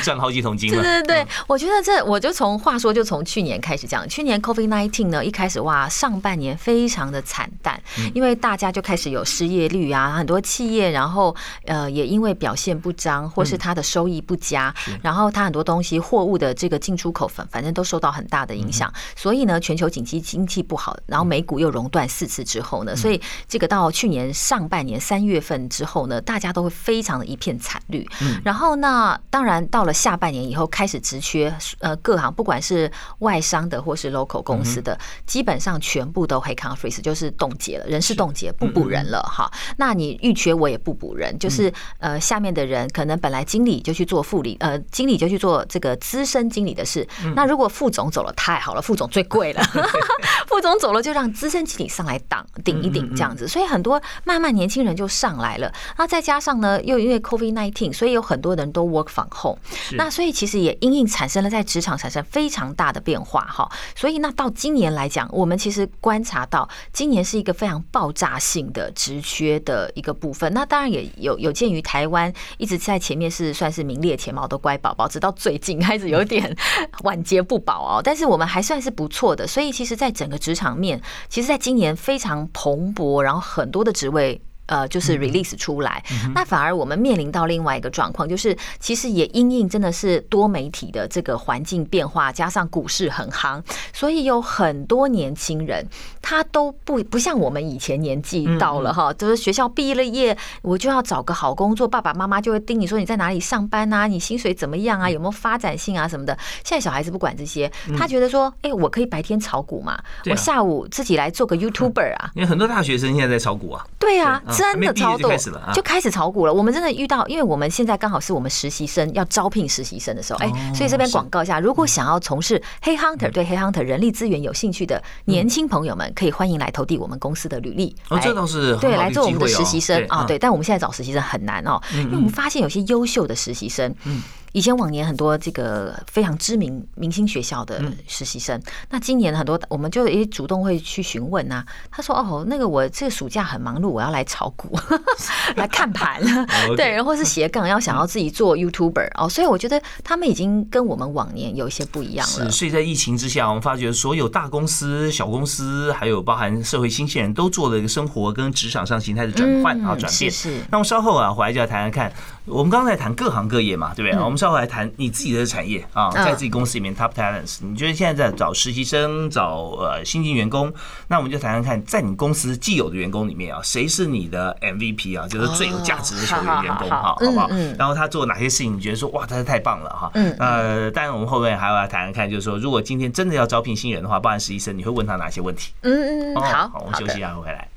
[0.04, 0.82] 赚好几桶金了。
[0.82, 7.82] 对对对，我觉得这我就从话说就从去年开始讲，去年 COVID nineteen 呢一开始哇，上半年非常的惨淡，
[8.13, 28.07] 因为大家就开始有失业率啊，很多企业然后呃也因为表现不彰或是它的收益不佳，然后它很多东西货物的这个进出口反反正都受到很大的影响，所以呢全球景气经济不好，然后美股又熔断四次之后呢，所以这个到去年上半年三月份之后呢，大家都会非常的一片惨绿，
[28.43, 39.51] 然后那当然到了下半年以后开始直缺，呃，各行不管是外商的或是 local 公司的，基本上全部都黑 c o n f r e e 就是冻结了，人事冻结，不补人了哈。
[39.77, 47.08] 那你预缺我也不补人，就是呃，下面的人可能本来经理就去做副理，呃，经理就去做这个资深经理的事。
[47.36, 49.62] 那如果副总走了，太好了，副总最贵了，
[50.47, 55.71] 副总走了，就让资深经理上来挡顶一顶这样子，所以很多慢慢年轻人就上来了。
[55.97, 59.60] 那再加上呢，又因为 COVID nineteen，所以有很多人都 work from home。
[59.93, 63.69] 那所以其实也因应产生了在职场产生非常大的变化哈。
[63.95, 70.52] 所以那到今年来讲，我们其实观察到今年是一个非常爆炸性的职缺的一个部分。
[70.54, 76.53] 那当然也有有鉴于台湾一直在前面是算是名列前茅的乖宝宝，直到最近开始有点
[77.08, 78.01] 晚节不保哦。
[78.03, 84.41] 但是我们还算是不错的，所以其实在整个职场面，其实在今年非常蓬勃，然后很多的职位。
[84.67, 86.03] 呃，就是 release 出来，
[86.36, 93.62] 那反而我们面临到另外一个状况，就是其实也因应真的是多媒体的这个环境变化，加上股市很夯，
[93.93, 95.86] 所以有很多年轻人
[96.21, 106.38] 他都不不像我们以前年纪到了哈，就是学校毕了业，我就要找个好工作，爸爸妈妈就会盯你说你在哪里上班啊，你薪水怎么样啊，有没有发展性啊什么的。
[106.65, 109.97] 现在小孩子不管这些，他觉得说，哎，我可以白天炒股嘛，
[110.30, 112.32] 我下午自己来做个 YouTuber 啊。
[112.36, 113.86] 因为很多大学生现在在炒股啊。
[113.97, 114.43] 对啊。
[114.58, 115.32] 真的超多
[115.74, 116.54] 就开始炒股了。
[116.54, 127.96] 我们真的遇到，因为我们现在刚好是我们实习生要招聘实习生的时候，哎，所以这边广告一下，如果想要从事黑 hunter 对黑 hunter 人力资源有兴趣的年轻朋友们，可以欢迎来投递我们公司的履历。
[128.10, 130.26] 哦，这倒是对，来做我们的实习生啊。
[130.26, 134.22] 对，但我们现在找实习生很难哦，因为我们发现有些优秀的实习生，嗯。
[134.53, 141.63] 以前往年很多这个非常知名明星学校的实习生，那今年很多我们就也主动会去询问呐。
[141.91, 144.77] 他说：“哦，那个我这个暑假很忙碌，我要来炒股，
[145.55, 146.21] 来看盘，
[146.75, 152.45] 对，然后是斜杠，要想要自己做 YouTuber 哦。”所以我觉得他们已经跟我们往年有一些不一样了。
[152.45, 160.31] 是，所以在疫情之下，我们发觉所有大公司、小公司，还有包含社会新鲜人都做了一个生活跟职场上形态的转换啊转变。
[160.31, 160.60] 是。
[160.71, 162.12] 那我们稍后啊回来就要谈谈看。
[162.47, 164.19] 我们刚才谈各行各业嘛，对不对？
[164.23, 170.73] 我们稍后来谈你自己的产业啊，在自己公司里面 top talents，你觉得现在在找实习生、找呃新进员工，
[171.07, 177.49] 那我们就谈谈看，在你公司既有的员工里面啊，谁是你的 MVP 啊，就是最有价值的球员员工哈，好不好？
[177.77, 180.12] 然后他做哪些事情，你觉得说哇，他是太棒了哈？
[180.39, 185.73] 呃，当然我们后面还要来谈谈看，就是说，如果今天真的要招聘新人的话，包含实习生，你会问他哪些问题？
[185.81, 187.67] 嗯嗯，好，好，我们休息一下，回来。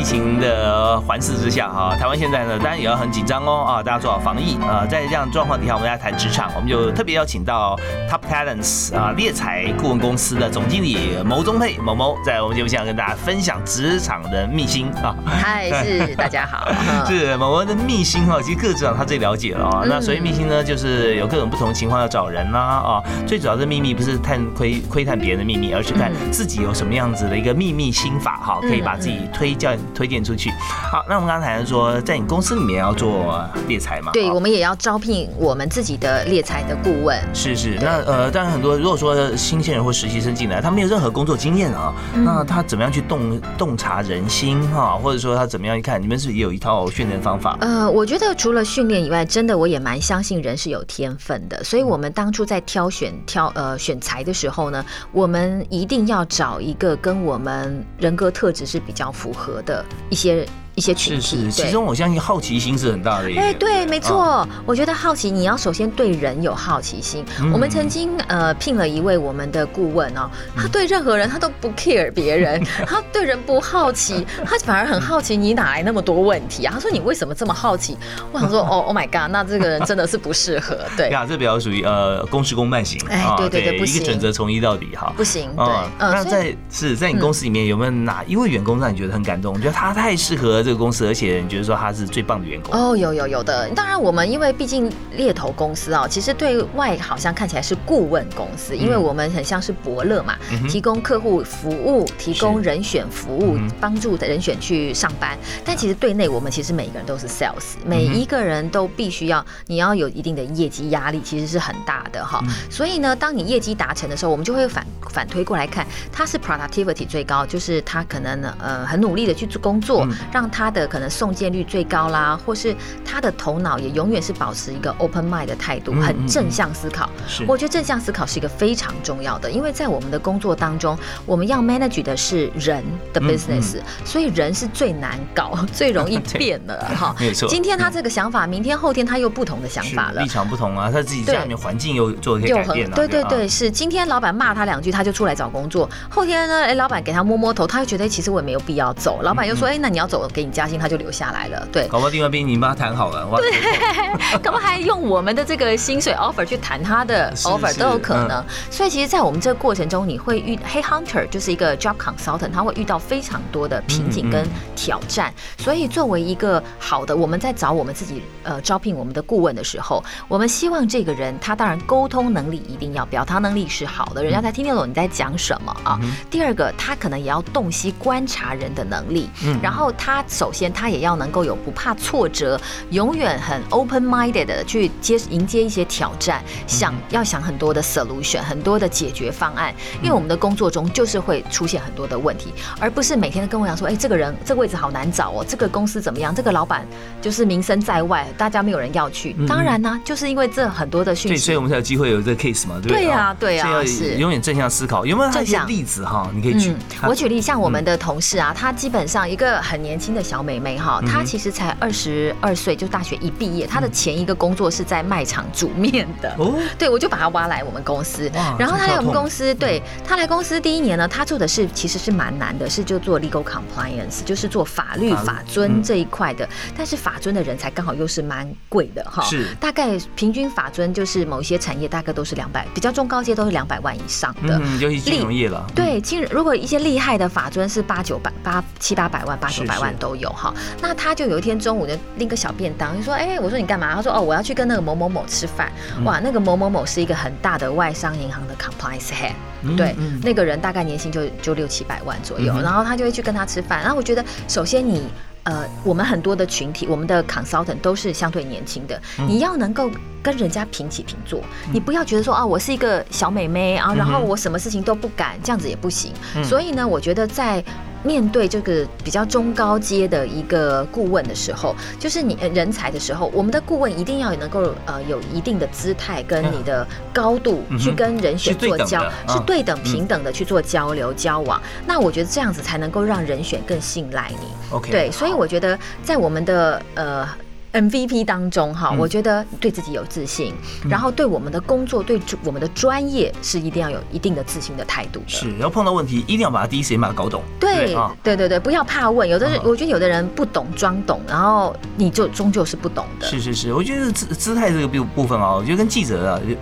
[0.00, 4.86] 疫情的环视之下，哈，台湾现在呢，当然也要很紧张哦，啊，大家做好防疫啊。
[4.88, 15.14] 在这样状况底下，我们来谈职场，我们就特别邀请到 Top Talents 啊猎才顾问公司的总经理牟宗沛某某，在我们节目现场跟大家分享职场的秘辛啊。
[15.26, 16.72] 嗨， 是大家好，
[17.06, 18.40] 是某某的秘辛哈。
[18.40, 19.82] 其实各职场他最了解了啊。
[19.84, 23.02] 那所以秘辛呢，就是有各种不同情况要找人啦啊。
[23.26, 29.78] 最主要的秘密不是探窥窥探别人的秘密，而是看自己有什么样子的一个秘密心法哈，可以把自己推荐。
[29.94, 30.50] 推荐出去。
[30.90, 34.12] 好，那我们刚才说，在你公司里面要做猎才嘛？
[34.12, 37.18] 对，我们也要招聘我们自己的猎才的顾问。
[37.34, 44.96] 是是，那呃，当然很多，如果说新鲜人或实习生进来，他没有任何工作经验啊，那他怎么样去洞洞察人心哈？
[44.96, 47.56] 或者说他怎么样一看，你们是也有一套训练方法？
[47.60, 59.79] 呃，我觉得除了训练以外，真的我也蛮相信人是有天分的，所以我们当初在挑选挑呃选材的时候呢，我们一定要找一个跟我们人格特质是比较符合的。
[60.08, 60.46] 一些。
[60.74, 63.30] 一些群体，其中我相信好奇心是很大的。
[63.36, 64.46] 哎，对，没错。
[64.64, 67.24] 我觉得好奇，你要首先对人有好奇心。
[67.52, 76.72] 我们曾经呃聘了一位我们的顾问哦，他对任何人他都不 care 别人， 他对人不好奇，他反而很好奇你哪来那么多问题啊？
[76.74, 77.96] 他说你为什么这么好奇？
[78.32, 80.78] 我想说 哦，Oh my god，那这个人真的是不适合。
[80.96, 83.00] 对呀，这比较属于呃公事公办型。
[83.08, 85.50] 哎，对对对，不行，一个准则从一到底哈，不行。
[85.56, 85.66] 对，
[85.98, 89.52] 那在是在你公司里面有没有哪一位员工让你觉得很感动？
[89.52, 90.59] 我觉得他太适合。
[90.62, 93.68] 这个公司，而且你觉得说他是最棒的员工哦，有有有的。
[93.70, 100.36] 当然，我们因为毕竟猎头公司啊，其实对外好像看起来是顾问公司，因为我们很像是伯乐嘛，
[100.68, 105.36] 提供客户服务，提供人选服务，帮助的人选去上班。
[105.64, 112.42] 但其实对内，我们其实每一个人都是 sales，每一个人都必须要你要有一定的业绩压力，其实是很大的哈。
[112.68, 120.70] 所以呢，当你业绩达成的时候，我们就会反反推过来看，他是 productivity 最高，就是他可能呃很努力的去做工作，让他。
[120.70, 122.72] 的可能送件率最高啦，或是
[123.04, 127.06] 他的头脑也永远是保持一个 open mind 的态度，很正向思考。
[127.06, 127.10] 考。
[127.26, 137.16] 是我觉得正向思考是一个非常重要的，因为在我们的工作当中， 我们要 manage 的是人的嗯 business，、所以人是最难搞、 最容易变的 哈。
[137.18, 140.28] 没错今天他这个想法，明天后天他又不同的想法了立。
[140.28, 145.90] 场不同啊，他自己对家里面环境又做了一些又很改变啊，啊对对对，是今天老板骂他两句，他就出来找工作。
[146.08, 149.20] 后天呢，哎，老板给他摸摸头，他又觉得哎其实我也没有必要走。
[149.22, 151.68] 老板又说，哎，那你要走，给你加薪，他就留下来了。
[151.72, 153.50] 对，搞不好另外一边你帮他谈好了，对，
[154.42, 158.44] 搞不好还用我们的这个薪水 offer 去谈他的 offer 都有可能。
[158.70, 165.32] 所以其实，在我们这个过程中，你会遇 Hey hunter 就是一个 job consultant，他会遇到非常多的瓶颈跟挑战。
[165.58, 175.98] 所以，作为一个好的，我们在找我们自己呃招聘我们的顾问的时候，我们希望这个人他当然沟通能力一定要，表达能力是好的，人家才听得懂你在讲什么啊。
[176.30, 179.28] 第二个，他可能也要洞悉观察人的能力，
[179.62, 182.58] 然后他首先他也要能够有不怕挫折，
[182.90, 189.74] 永远很 open minded 的去接迎接一些挑战，想要想很多的 solution，很多的解决方案。
[190.00, 196.86] 因为我们的工作中就是会出现很多的问题，而不是每天都跟我讲说，哎，这个人这个位置好难找哦，这个公司怎么样，这个老板
[197.20, 199.34] 就是名声在外，大家没有人要去。
[199.48, 202.98] 当然呢、就是因为这很多的讯对，息，所以我们才有机会有这个 case 嘛，对不对？
[203.00, 205.04] 对呀啊对呀是要永远正向思考。
[205.04, 206.30] 有没有他一些例子哈？
[206.32, 216.34] 你可以举我举例，像我们的同事啊，他基本上一个很年轻的小妹妹哈，她其实才二十二岁，就大学一毕业，她的前一个工作是在卖场煮面的。
[216.38, 226.48] 哦，对，我就把她挖来我们公司，然后她来我们公司，对她来公司第一年呢，她做的是其实是蛮难的，是就做 legal compliance，就是做法律法尊嗯这一块的。
[226.76, 229.46] 但是法尊的人才刚好又是蛮贵的哈，是。
[229.60, 234.60] 大概平均法尊就是某一些产业大概都是两百，比较中高阶都是两百万以上的。
[234.62, 243.94] 嗯，尤其金融业了，对，金如果一些厉害的法尊是八九百八七八百万八九百万都有哈，那他就有一天中午就拎个小便当，就说哎、我说你干嘛？
[243.94, 246.04] 他说哦我要去跟那个某某某吃饭，嗯。
[246.04, 250.20] 哇那个某某某是一个很大的外商银行的 compliance head，、嗯对，嗯。
[250.22, 255.02] 那个人大概年薪就就六七百万左右，嗯然后他就会去跟他吃饭，然后我觉得首先你。
[255.44, 259.26] 呃，我们很多的群体，我们的 consultant 都是相对年轻的，嗯。
[259.26, 259.90] 你要能够
[260.22, 261.40] 跟人家平起平坐，
[261.72, 266.12] 你不要觉得说啊，我是一个小美眉啊，然后我什么事情都不敢，这样子也不行。
[266.36, 266.44] 嗯。
[266.44, 267.64] 所以呢，我觉得在
[268.02, 281.60] 面对这个比较中高阶的一个顾问的时候，就是你呃人才的时候，我们的顾问一定要能够呃有一定的姿态跟你的高度去跟人选做交是啊对等平等的去做交流交往。
[281.86, 284.46] 那我觉得这样子才能够让人选更信赖你。
[284.70, 287.28] OK，对，所以我觉得在我们的呃。
[287.72, 290.54] MVP 当中哈，嗯我觉得对自己有自信，
[290.88, 295.28] 然后对我们的工作、对我们的专业是一定要有一定的自信的态度的。
[295.28, 299.28] 是，然后碰到问题一定要把它第一时间把它搞懂，对啊，对对对，不要怕问。
[299.28, 303.26] 有的人啊，我觉得有的人不懂装懂，然后你就终究是不懂的。
[303.26, 306.54] 是是是，我觉得姿姿态这个部部分啊，我觉得跟记者啊就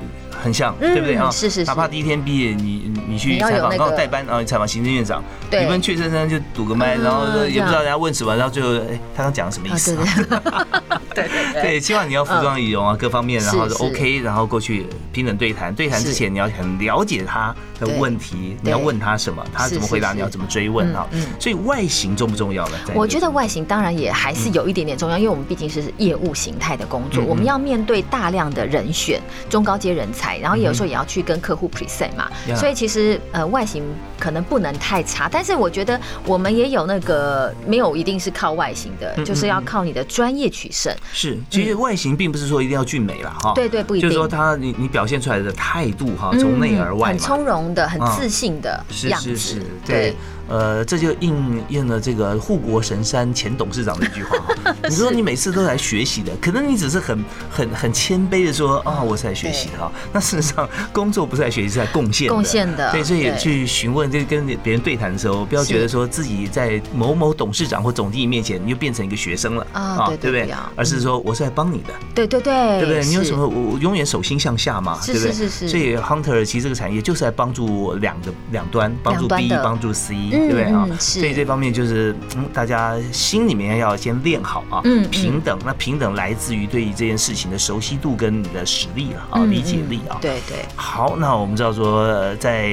[0.42, 1.16] 很像，嗯对不对？
[1.16, 1.30] 啊？
[1.30, 1.64] 是是是。
[1.66, 5.60] 哪怕第一天毕业，你你你去采访，要有那个刚好代班啊，采访行政院长，对。
[5.60, 9.98] 你不能怯生生就堵个麦，嗯然后也不知道人家问什么，然后最后哎，他刚讲什么意啊，思
[11.54, 13.82] 对希望你要服装仪容啊，各方面，然后是是。
[13.84, 15.74] OK，然后过去平等对谈。
[15.74, 21.26] 对谈之前，你要很了解他的问题，你要问他什么，他怎么回答，你要怎么追问啊嗯嗯。
[21.38, 22.78] 所以外形重不重要呢？
[22.94, 33.84] 我觉得外形当然也还是有一点点重要，因为我们毕竟是业务形态的工作，我们要面对大量的人选、中高阶人才，然后有时候也要去跟客户 present 嘛，所以其实呃外形
[34.18, 40.94] 可能不能太差，但是我觉得我们也有那个没有一定是靠外形的，嗯就是要靠你的专业取胜。
[41.12, 43.52] 是，其实外形并不是说一定要俊美啦，哈。
[43.52, 47.18] 嗯对对不一定就是说他你你表现出来的态度哈，从内而外嗯很。
[47.18, 49.36] 从容的、很啊自信的是样子。
[49.36, 50.14] 是是，对，
[50.48, 54.74] 呃，这就应验了这个护国神山前董事长的一句话哈。
[54.88, 59.90] 你说你每次都来学习的，可能你只是很很很谦卑的说啊，我是来学习的哈。
[60.12, 62.34] 那事实上，工作不是来学习，是来贡献的。
[62.34, 70.54] 贡献的对，所以去询问，这跟别人对谈的时候，不要觉得说自己在某某董事长或总经理面前，你就变成一个学生了啊对对不对？
[70.74, 71.94] 而是说我是来帮你的。
[72.14, 73.04] 对对对，对不对？
[73.04, 73.46] 你有什么？
[73.46, 75.32] 我我永远手心向下嘛，是对不对？
[75.32, 85.58] 是是是所以 Hunter 其实这个产业就是来帮助两个两端，帮助 B，帮助 C，对不对啊所以这方面就是嗯，大家心里面要先练好啊，嗯嗯平等。
[85.64, 90.18] 那平等来自于对于这件事情的熟悉度跟你的实力了啊，嗯理解力啊。
[90.20, 90.64] 对对。
[90.76, 92.68] 好，那我们知道说，呃在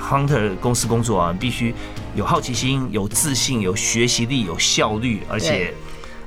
[0.00, 1.74] Hunter 公司工作啊，必须
[2.14, 5.72] 有好奇心、有自信、有学习力、有效率，而且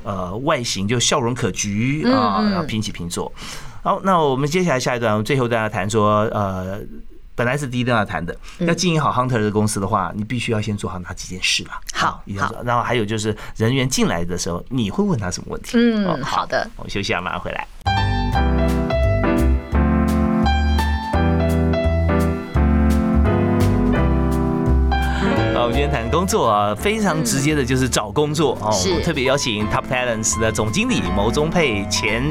[0.02, 3.30] 呃外形就笑容可掬嗯啊，嗯然后平起平坐。
[3.82, 6.80] 好，那我们接下来下一段，最后大家谈说，呃，
[7.36, 11.78] 本来是第一段要谈的，嗯要经营好 Hunter 的公司的话，你必须要先做好哪几件事啦。
[11.92, 12.22] 好
[12.64, 15.72] 然后还有就是人员进来的时候，你会问他什么问题？
[15.76, 16.68] 嗯哦好的。
[16.76, 18.85] 我们休息一下，马上回来。
[25.70, 28.70] 今天谈工作啊，非常直接的就是找工作哦。
[28.72, 32.22] 是特别邀请 Top Talents 的总经理牟宗佩前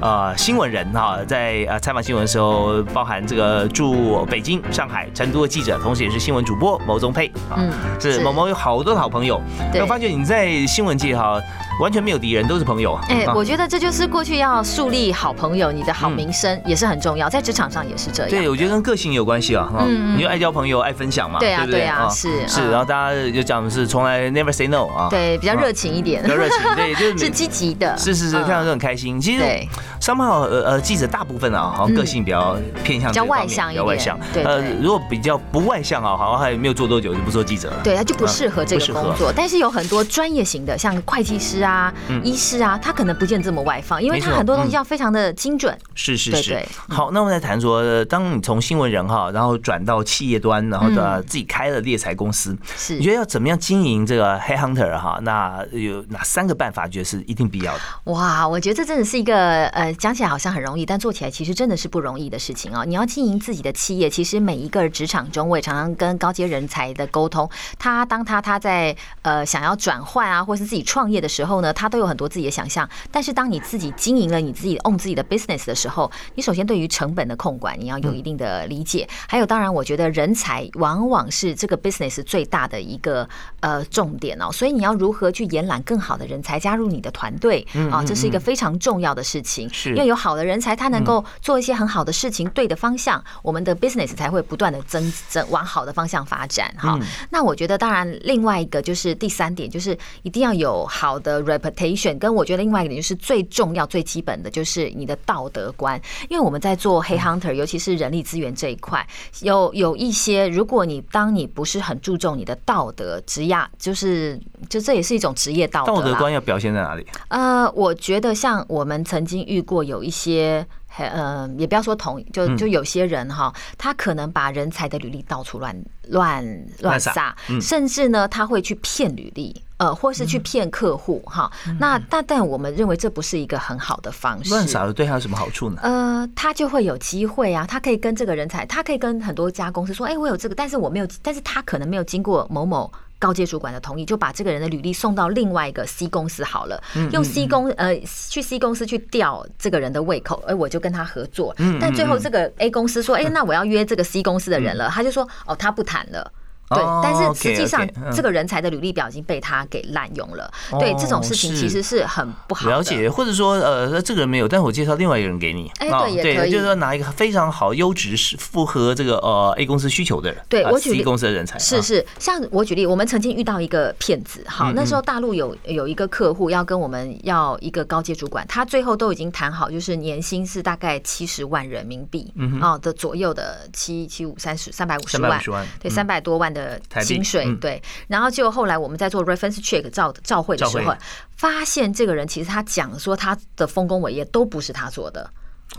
[0.00, 7.56] 呃新闻人哈，在呃采访新闻的时候，包含这个驻北京、上海、成都的记者，同时也是新闻主播牟宗佩啊。
[7.58, 7.70] 嗯
[8.00, 9.40] 是是某某有好多好朋友，
[9.72, 11.40] 对我发觉你在新闻界哈
[11.80, 12.98] 完全没有敌人，都是朋友。
[13.08, 18.30] 哎、啊我觉得这就是过去要树立好朋友，你的好名声也是很重要，在职场上也是这样。
[18.30, 19.68] 对，我觉得跟个性有关系啊。
[19.72, 25.08] 哈嗯嗯你就爱交朋友，爱分享嘛，对啊对对啊是是，嗯然后大家就讲的是从来 never say no 啊。
[25.10, 29.20] 对，比较热情一点，比较热情，对， 就是是积极的，是是是，嗯看到都很开心。
[29.20, 29.68] 其实对
[30.00, 34.18] 三号呃呃记者大部分啊，好像个性比较偏向比较外向一点比较外向。
[34.32, 37.80] 对呃，如果比较不外向啊，好像还没有做多久就不做记者了。
[37.82, 39.32] 对，他就不适合这个工作。
[39.34, 41.92] 但是有很多专业型的，像会计师啊、
[42.22, 45.76] 医师啊，他可能不见这么外放，因为他很多东西嗯要非常的精准。
[45.94, 46.66] 是是是。
[46.88, 55.18] 好，那我们来谈说，呃当你从新闻人哈，然后转到企业端，然后的自己开了猎财公司，是你觉得要怎么样经营这个 Head Hunter 哈？
[55.22, 57.80] 那有哪三个办法，觉得是一定必要的？
[58.04, 62.84] 哇，我觉得这真的是一个呃，讲起来好像很容易，但做起来其实真的是不容易的事情哦。
[62.84, 67.48] 你要经营自己的企业，其实每一个职场中，我也常常跟高阶人才的沟通，
[67.78, 72.88] 他当他他在呃想要转换啊，或是自己创业的时候呢，他都有很多自己的想象。
[73.10, 83.28] 但是当你自己经营了你自己 own 自己的 business 的时候，你首先对于成本的控管你要有一定的理解，还有当然，我觉得人才往往是这个 business 最大的一个
[83.60, 89.68] 呃重点哦，所以你要如何去延揽更好的人才加入你的团队啊，这是一个非常重要的事情。
[89.72, 96.98] 是因为有好的人才，他能够做一些很好的事情，对的方向，我们的 business 才会不断的增增往好的方向发展哈。
[97.30, 109.06] 那我觉得，当然另外一个就是第三点，就是一定要有好的 reputation，跟我觉得另外一个点就是最重要、最基本的就是你的道德观，因为我们在做黑 hunter，尤其是人力资源这一块，
[109.42, 117.06] 有有一些，如果你当你不是很注重你的道德职业，就是就这也是一种职业道德道德观要表现在哪里？
[117.28, 120.66] 呃，我觉得像我们曾经遇过有一些。
[120.96, 125.76] 呃，也不要说同，就嗯就有些人哈，他可能把人才的履历到处乱
[126.10, 131.50] 乱乱撒甚至呢，他会去骗履历，呃，或是去骗客户哈。
[131.78, 134.50] 那但但我们认为这不是一个很好的方式。
[134.50, 135.80] 嗯乱撒的对他有什么好处呢？
[135.82, 142.90] 呃，他就会有机会啊，他可以跟这个人才，他可以跟很多家公司说，哎、我有这个，但是我没有，但是他可能没有经过某某。
[143.16, 147.98] 高阶主管的同意，就把这个人的履历送到另外一个 C 公司好了，用 C 公呃
[148.28, 151.54] 去 C 公司去吊这个人的胃口，哎，我就跟他合作。
[151.80, 156.30] 但最后这个 A 公司说，哎，那我要约这个 C 公司的人了，他就说，哦，他不谈了。
[156.74, 160.50] 对哦，但是实际上这个人才的履历表已经被他给滥用了。
[160.78, 162.68] 对哦这种事情其实是很不好。
[162.68, 166.50] 了解，或者说呃，这个人没有，但是我介绍另外一个人给你，哎啊对也可以。
[166.50, 171.58] 就是说拿一个非常好、优质、是符合这个呃 A 公司需求的人，啊对我举例 C 公司的人才，啊。
[171.58, 185.40] 是是，像我举例，我们曾经遇到一个骗子，好，嗯那时候大陆有有一个客户要跟我们要一个高阶主管，他最后都已经谈好，就是年薪是大概七十万人民币啊的左右的七七五三十三百五十万。
[185.40, 185.94] 350万对，嗯。
[185.94, 190.94] 三百多万的台币薪水嗯，对，然后就后来我们在做 reference check 照照会的时候，
[191.36, 195.30] 发现这个人其实他讲说他的丰功伟业都不是他做的。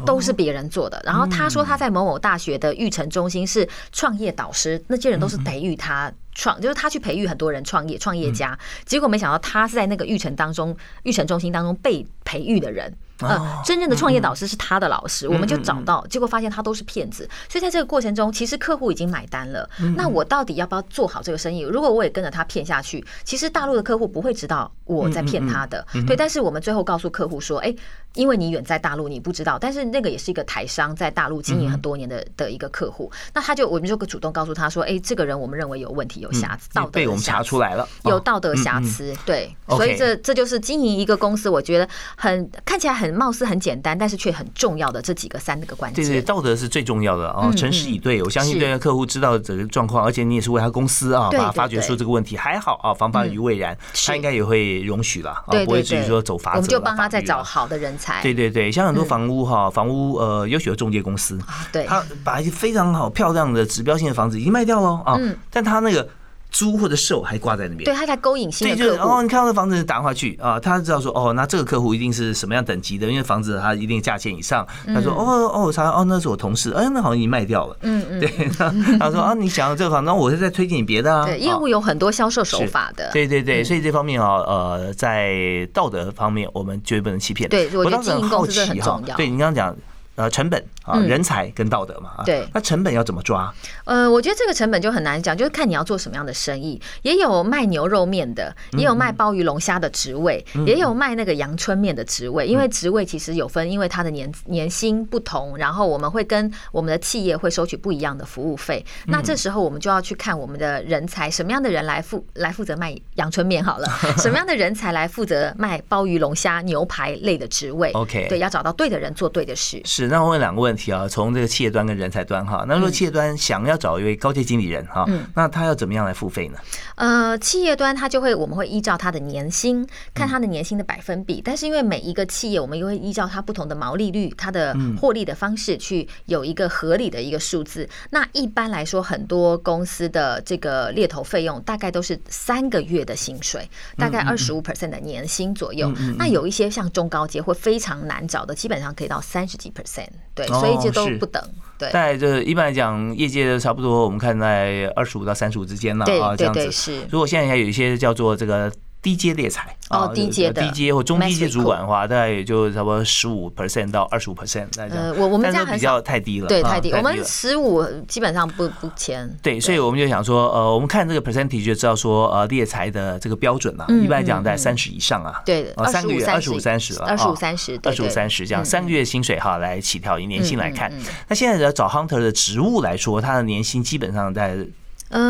[0.06, 1.02] 都是别人做的。
[1.06, 8.58] 然后他说他在某某大学的育成中心是创业导师，那些人都是培育他创，就是他去培育很多人创业创业家。
[8.84, 12.94] 结果没想到他是在那个育成当中，育成中心当中被培育的人。
[13.20, 17.28] 呃，真正的创业导师是他的老师，我们就找到，结果发现他都是骗子。
[17.50, 19.70] 所以在这个过程中，其实客户已经买单了。
[19.96, 21.62] 那我到底要不要做好这个生意？
[21.62, 25.86] 如果我也跟着他骗下去，其实大陆的客户不会知道我在骗他的。
[26.08, 27.74] 对，但是我们最后告诉客户说，哎，
[28.14, 48.22] 因为你远在大陆，你不知道，但是那个也是一个台商在大陆经营很多年的的一个客户，那他就我们就主动告诉他说，哎，这个人我们认为有问题，有瑕疵，道德被我们查出来了，有道德嗯瑕疵，对所以这这就是经营一个公司，我觉得很看起来很貌似很简单，但是却很重要的这几个三个关对对，道德是最重要的啊，嗯诚实以对。
[48.24, 56.58] 我相信是对客户知道这个状况，而且你也是为他公司啊，把他发掘出这个问题，还好啊，防范于未然，他应该也会容许了不会至于，说走法则啦。
[56.58, 58.22] 我们就帮他法再找好的人才。
[58.22, 59.06] 对对对，像很多嗯。
[59.06, 66.08] 房屋哈，房屋呃，有许多中介公司，啊对，他把一些非常好漂亮的指标性的房子已经卖掉了啊嗯，但他那个
[66.56, 67.84] 租或者售还挂在那边。
[67.84, 69.22] 对，他在勾引新对，的就是哦，客户。
[69.24, 74.66] 你看到这房子打电话去啊，他知道说哦，那这个客户一定是什么样等级的，因为房子他一定价钱以上。
[74.88, 77.78] 他说哦哦，我查哦，那是我同事，哎，那好像已经卖掉了。
[77.82, 78.30] 嗯嗯，对，
[78.98, 81.26] 他说啊，你想要这个房子，那我是在推荐你别的啊。
[81.26, 83.12] 对，业啊务有很多销售手法的。
[83.12, 87.50] 对对对，所以这方面啊，呃，在道德方面，我们绝对不能欺骗。
[87.50, 89.76] 对我觉得当时很经营公司很重要对你刚刚讲
[90.16, 92.12] 呃成本啊、嗯人才跟道德嘛。
[92.18, 93.54] 啊对那成本要怎么抓？
[93.84, 96.82] 呃，我觉得这个成本就很难讲，就是看你要做什么样的生意。
[97.02, 102.48] 也有卖牛肉面的，也有卖鲍鱼龙虾的职位，也有卖那个阳春面的职位。
[102.48, 108.84] 因为职位其实有分，因为它的年年薪不同，然后我们会跟我们的企业会收取不一样的服务费。
[109.08, 113.88] 那这时候我们就要去看我们的人才，什么样的人来负来负责卖阳春面好了，
[114.18, 117.92] 什么样的人才来负责卖鲍鱼龙虾牛排类的职位。
[117.92, 119.82] OK 对，要找到对的人做对的事。
[119.86, 126.60] 是，那我问两个问题啊，从这个企业端跟人才端哈，那如果企业端想要找一位高阶经理人哈，嗯那他要怎么样来付费呢？
[126.96, 131.42] 呃，企业端他就会，我们会依照他的年薪，看他的年薪的百分比。
[131.44, 137.88] 但是因为每一个企业，我们又会依照它不同的毛利率、它的获利的方式去有一个合理的一个数字。
[138.12, 145.92] 那一般来说，很多公司的这个猎头费用大概都是三个月的薪水，大概二十五 percent 的年薪左右。
[146.18, 149.95] 那有一些像中高阶会非常难找的，基本上可以到三十几 percent。
[150.34, 151.42] 对，所以这都不等。
[151.78, 151.92] 对。
[151.92, 157.08] 在这一般来讲，业界的差不多，我们看在二十五到三十五之间呢对啊，这样子。
[157.12, 158.72] 如果现在还有一些叫做这个
[159.06, 159.70] 低阶猎才。
[159.92, 164.98] 哦啊低阶的低阶或中低阶主管的话，大概也就差不多十五 percent 到二十五 percent 来讲。
[164.98, 169.30] 呃，我我们家很少较太低了，对，啊太低，我们十五基本上不不签。
[169.44, 180.92] 对，所以我们就想说，呃，我们看这个 percentage 就知道说，呃，猎才的这个标准啊，嗯一般来讲在三十以上啊，对，啊，三个月二十五、三十了，二十五、三十，二十五、三十十这样，嗯三个月薪水哈来起跳，以年薪来看。
[181.28, 184.66] 那现在的找 hunter 的职务来说，他的年薪基本上在呃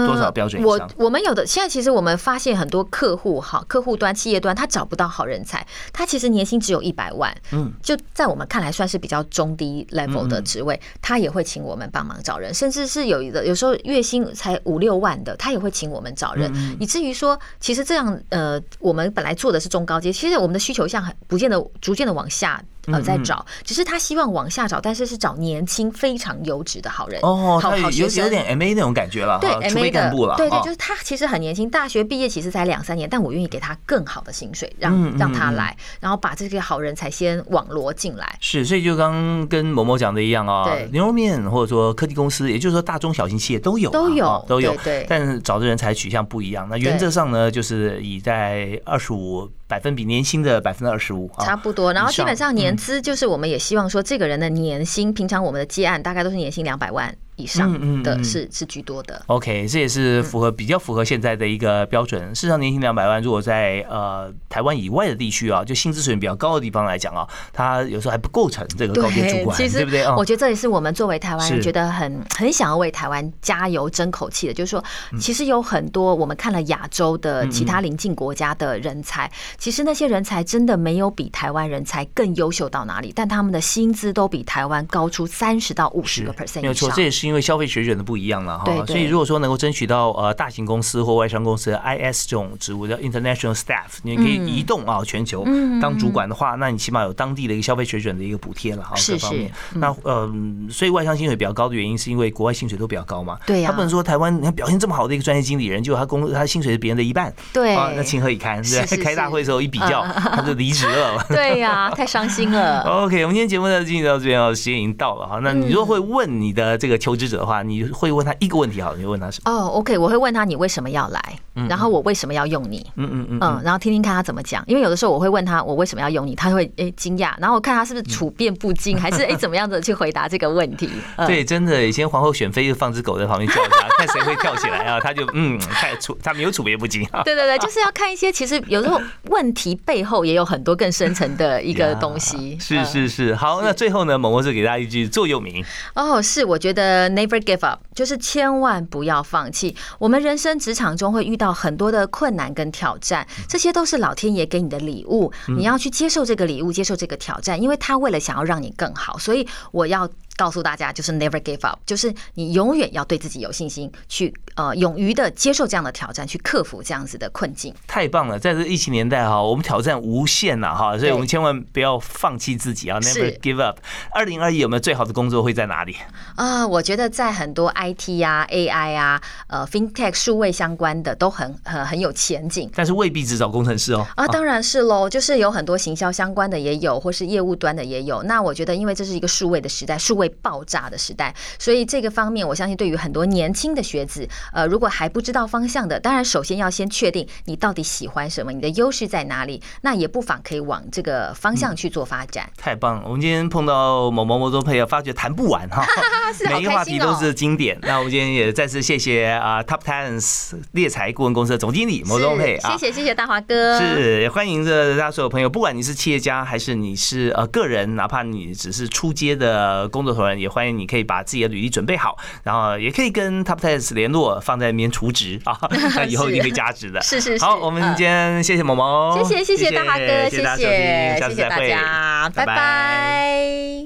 [0.07, 0.89] 多少标准以我上？
[0.97, 22.61] 我们有的现在其实我们发现很多客户哈，客户端、企业端他找不到好人才，他其实年薪只有一百万，嗯，就在我们看来算是比较中低 level 的职位，他也会请我们帮忙找人，甚至是有的有时候月薪才五六万的，他也会请我们找人，以至于说其实这样呃，我们本来做的是中高阶，其实我们的需求项很不见得逐渐的往下。
[22.87, 38.37] 呃，在找，只是他希望往下找，但是是找年轻、非常优质的好人哦，好好学生有有点 MA 那种感觉了，对储备 MA 的干部了，对对，就是他其实很年轻，大学毕业其实才两三年，但我愿意给他更好的薪水，嗯让让他嗯来，然后把这些好人才先网罗进来。
[38.39, 46.67] 是，所以就刚刚跟某某讲的一样啊对，牛肉面或者说科技公司，也就是说大中小型企业都有啊，都有哦都有对对，但是找的人才取向不一样。
[46.69, 59.21] 那原则上呢，就是以在二十五百分比年薪的百分之二十五啊，差不多，然后基本上年资就是我们也希望说，这个人的年薪，平常我们的接案大概都是年薪两百万以上的是是居多的。
[59.27, 62.33] OK，这也是符合比较符合现在的一个标准。
[62.33, 70.15] 事实上，年薪两百万，如果在呃台湾以外的地区啊，就薪资水平比较高的地方来讲啊，它有时候还不构成这个高阶主管，其实对不对啊？
[70.15, 87.05] 我觉得这也是我们作为台湾人觉得很很想要为台湾加油争口气的，就是说，嗯其实有很多我们看了亚洲的其他邻近国家的人才，其实那些人才真的没有比台湾人才更优秀到哪里，但他们的薪资都比台湾高出三十到五十个 percent 以没有错，这。
[87.05, 88.65] 也是因为消费水准的不一样了哈。
[88.85, 95.45] 所以如果说能够争取到呃大型公司或外商公司的 IS 这种职务叫 International Staff，你可以嗯移动啊全球
[95.81, 99.79] 当主管的话，那你起码有当地的一个消费水准的一个补贴了哈，是各方面是。
[99.79, 100.31] 那呃，
[100.69, 103.37] 所以外商薪水比较高的原因是因为国外薪水都比较高嘛。
[103.45, 108.61] 对呀他不能说台湾你看表现这么好的一个专业经理人，结果他工他薪水是别人的一半，对啊，那情何以堪？
[108.63, 111.25] 对，开大会的时候一比较，他就离职了。
[111.29, 112.81] 对呀、太伤心了。
[113.05, 115.39] OK，我们今天节目呢进行到这边哦，时间已经到了哈。
[115.41, 119.51] 那你如果会问你的这个求职者的话，你会问他一个问题好了，你会问他什么？
[119.51, 121.39] 哦，OK，我会问他你为什么要来，
[121.69, 130.89] 然后我为什么要用你，嗯嗯嗯嗯，然后听听看他怎么讲，因为有的时候我会问他我为什么要用你，他会诶惊讶，然后我看他是不是处变不惊，还是诶 怎么样子去回答这个问题。
[131.17, 134.99] 嗯对，真的，以前皇后选妃就放只狗在旁边叫他，看谁会跳起来啊？
[134.99, 137.21] 他就嗯，看处他没有处别不惊啊。
[137.23, 138.99] 对对对，就是要看一些，其实有时候
[139.29, 142.57] 问题背后也有很多更深层的一个东西。
[142.59, 145.63] 是嗯是是，好，那最后呢，某某是给大家一句座右铭，
[145.93, 149.75] 哦，是，我觉得 never give up，就是千万不要放弃。
[149.99, 160.09] 我们人生职场中会遇到很多的困难跟挑战，这些都是老天爷给你的礼物，你要去接受这个礼物，接受这个挑战，因为他为了想要让你更好，所以我要。
[160.37, 167.73] 告诉大家，就是 never give up，就是你永远要对自己有信心，去呃勇于的接受这样的挑战，去克服这样子的困境。
[167.87, 168.37] 太棒了！
[168.37, 173.79] 在这疫情年代哈，我们挑战无限呐哈，所以我们千万不要放弃自己啊，never give up。
[174.11, 175.95] 二零二一有没有最好的工作会在哪里？
[176.35, 182.69] 啊、我觉得在很多 IT 啊、AI 啊、呃 FinTech 数位相关的都很很很有前景。
[182.75, 184.05] 但是未必只找工程师哦。
[184.15, 188.21] 啊，当然是喽，就是有很多行销相关的也有，或是业务端的也有。
[188.23, 191.33] 那我觉得，因为这是一个数位的时代，数位会爆炸的时代。
[191.59, 202.49] 所以这个方面，我相信对于很多年轻的学子，呃，如果还不知道方向的，当然首先要先确定你到底喜欢什么，你的优势在哪里，那也不妨可以往这个方向去做发展。
[202.57, 203.03] 太棒了！
[203.05, 205.85] 我们今天碰到某某某种朋友，发觉谈不完哈，
[206.49, 207.77] 每一个话题都是经典。
[207.81, 225.57] 那我们今天也再次谢谢啊，Top Talents 猎才顾问公司的总经理某宗佩啊，谢谢谢谢大华哥，是也欢迎着大家所有朋友，不管你是企业家还是你是呃个人，哪怕你只是出街的工作也欢迎你可以把自己的履历准备好，然后也可以跟 Top Talents 联络，放在里面储值啊，
[225.95, 227.01] 那以后一定会加值的。
[227.01, 233.85] 是是是，好，我们今天谢谢萌萌，谢谢谢谢大华哥，谢谢谢谢大家，拜拜。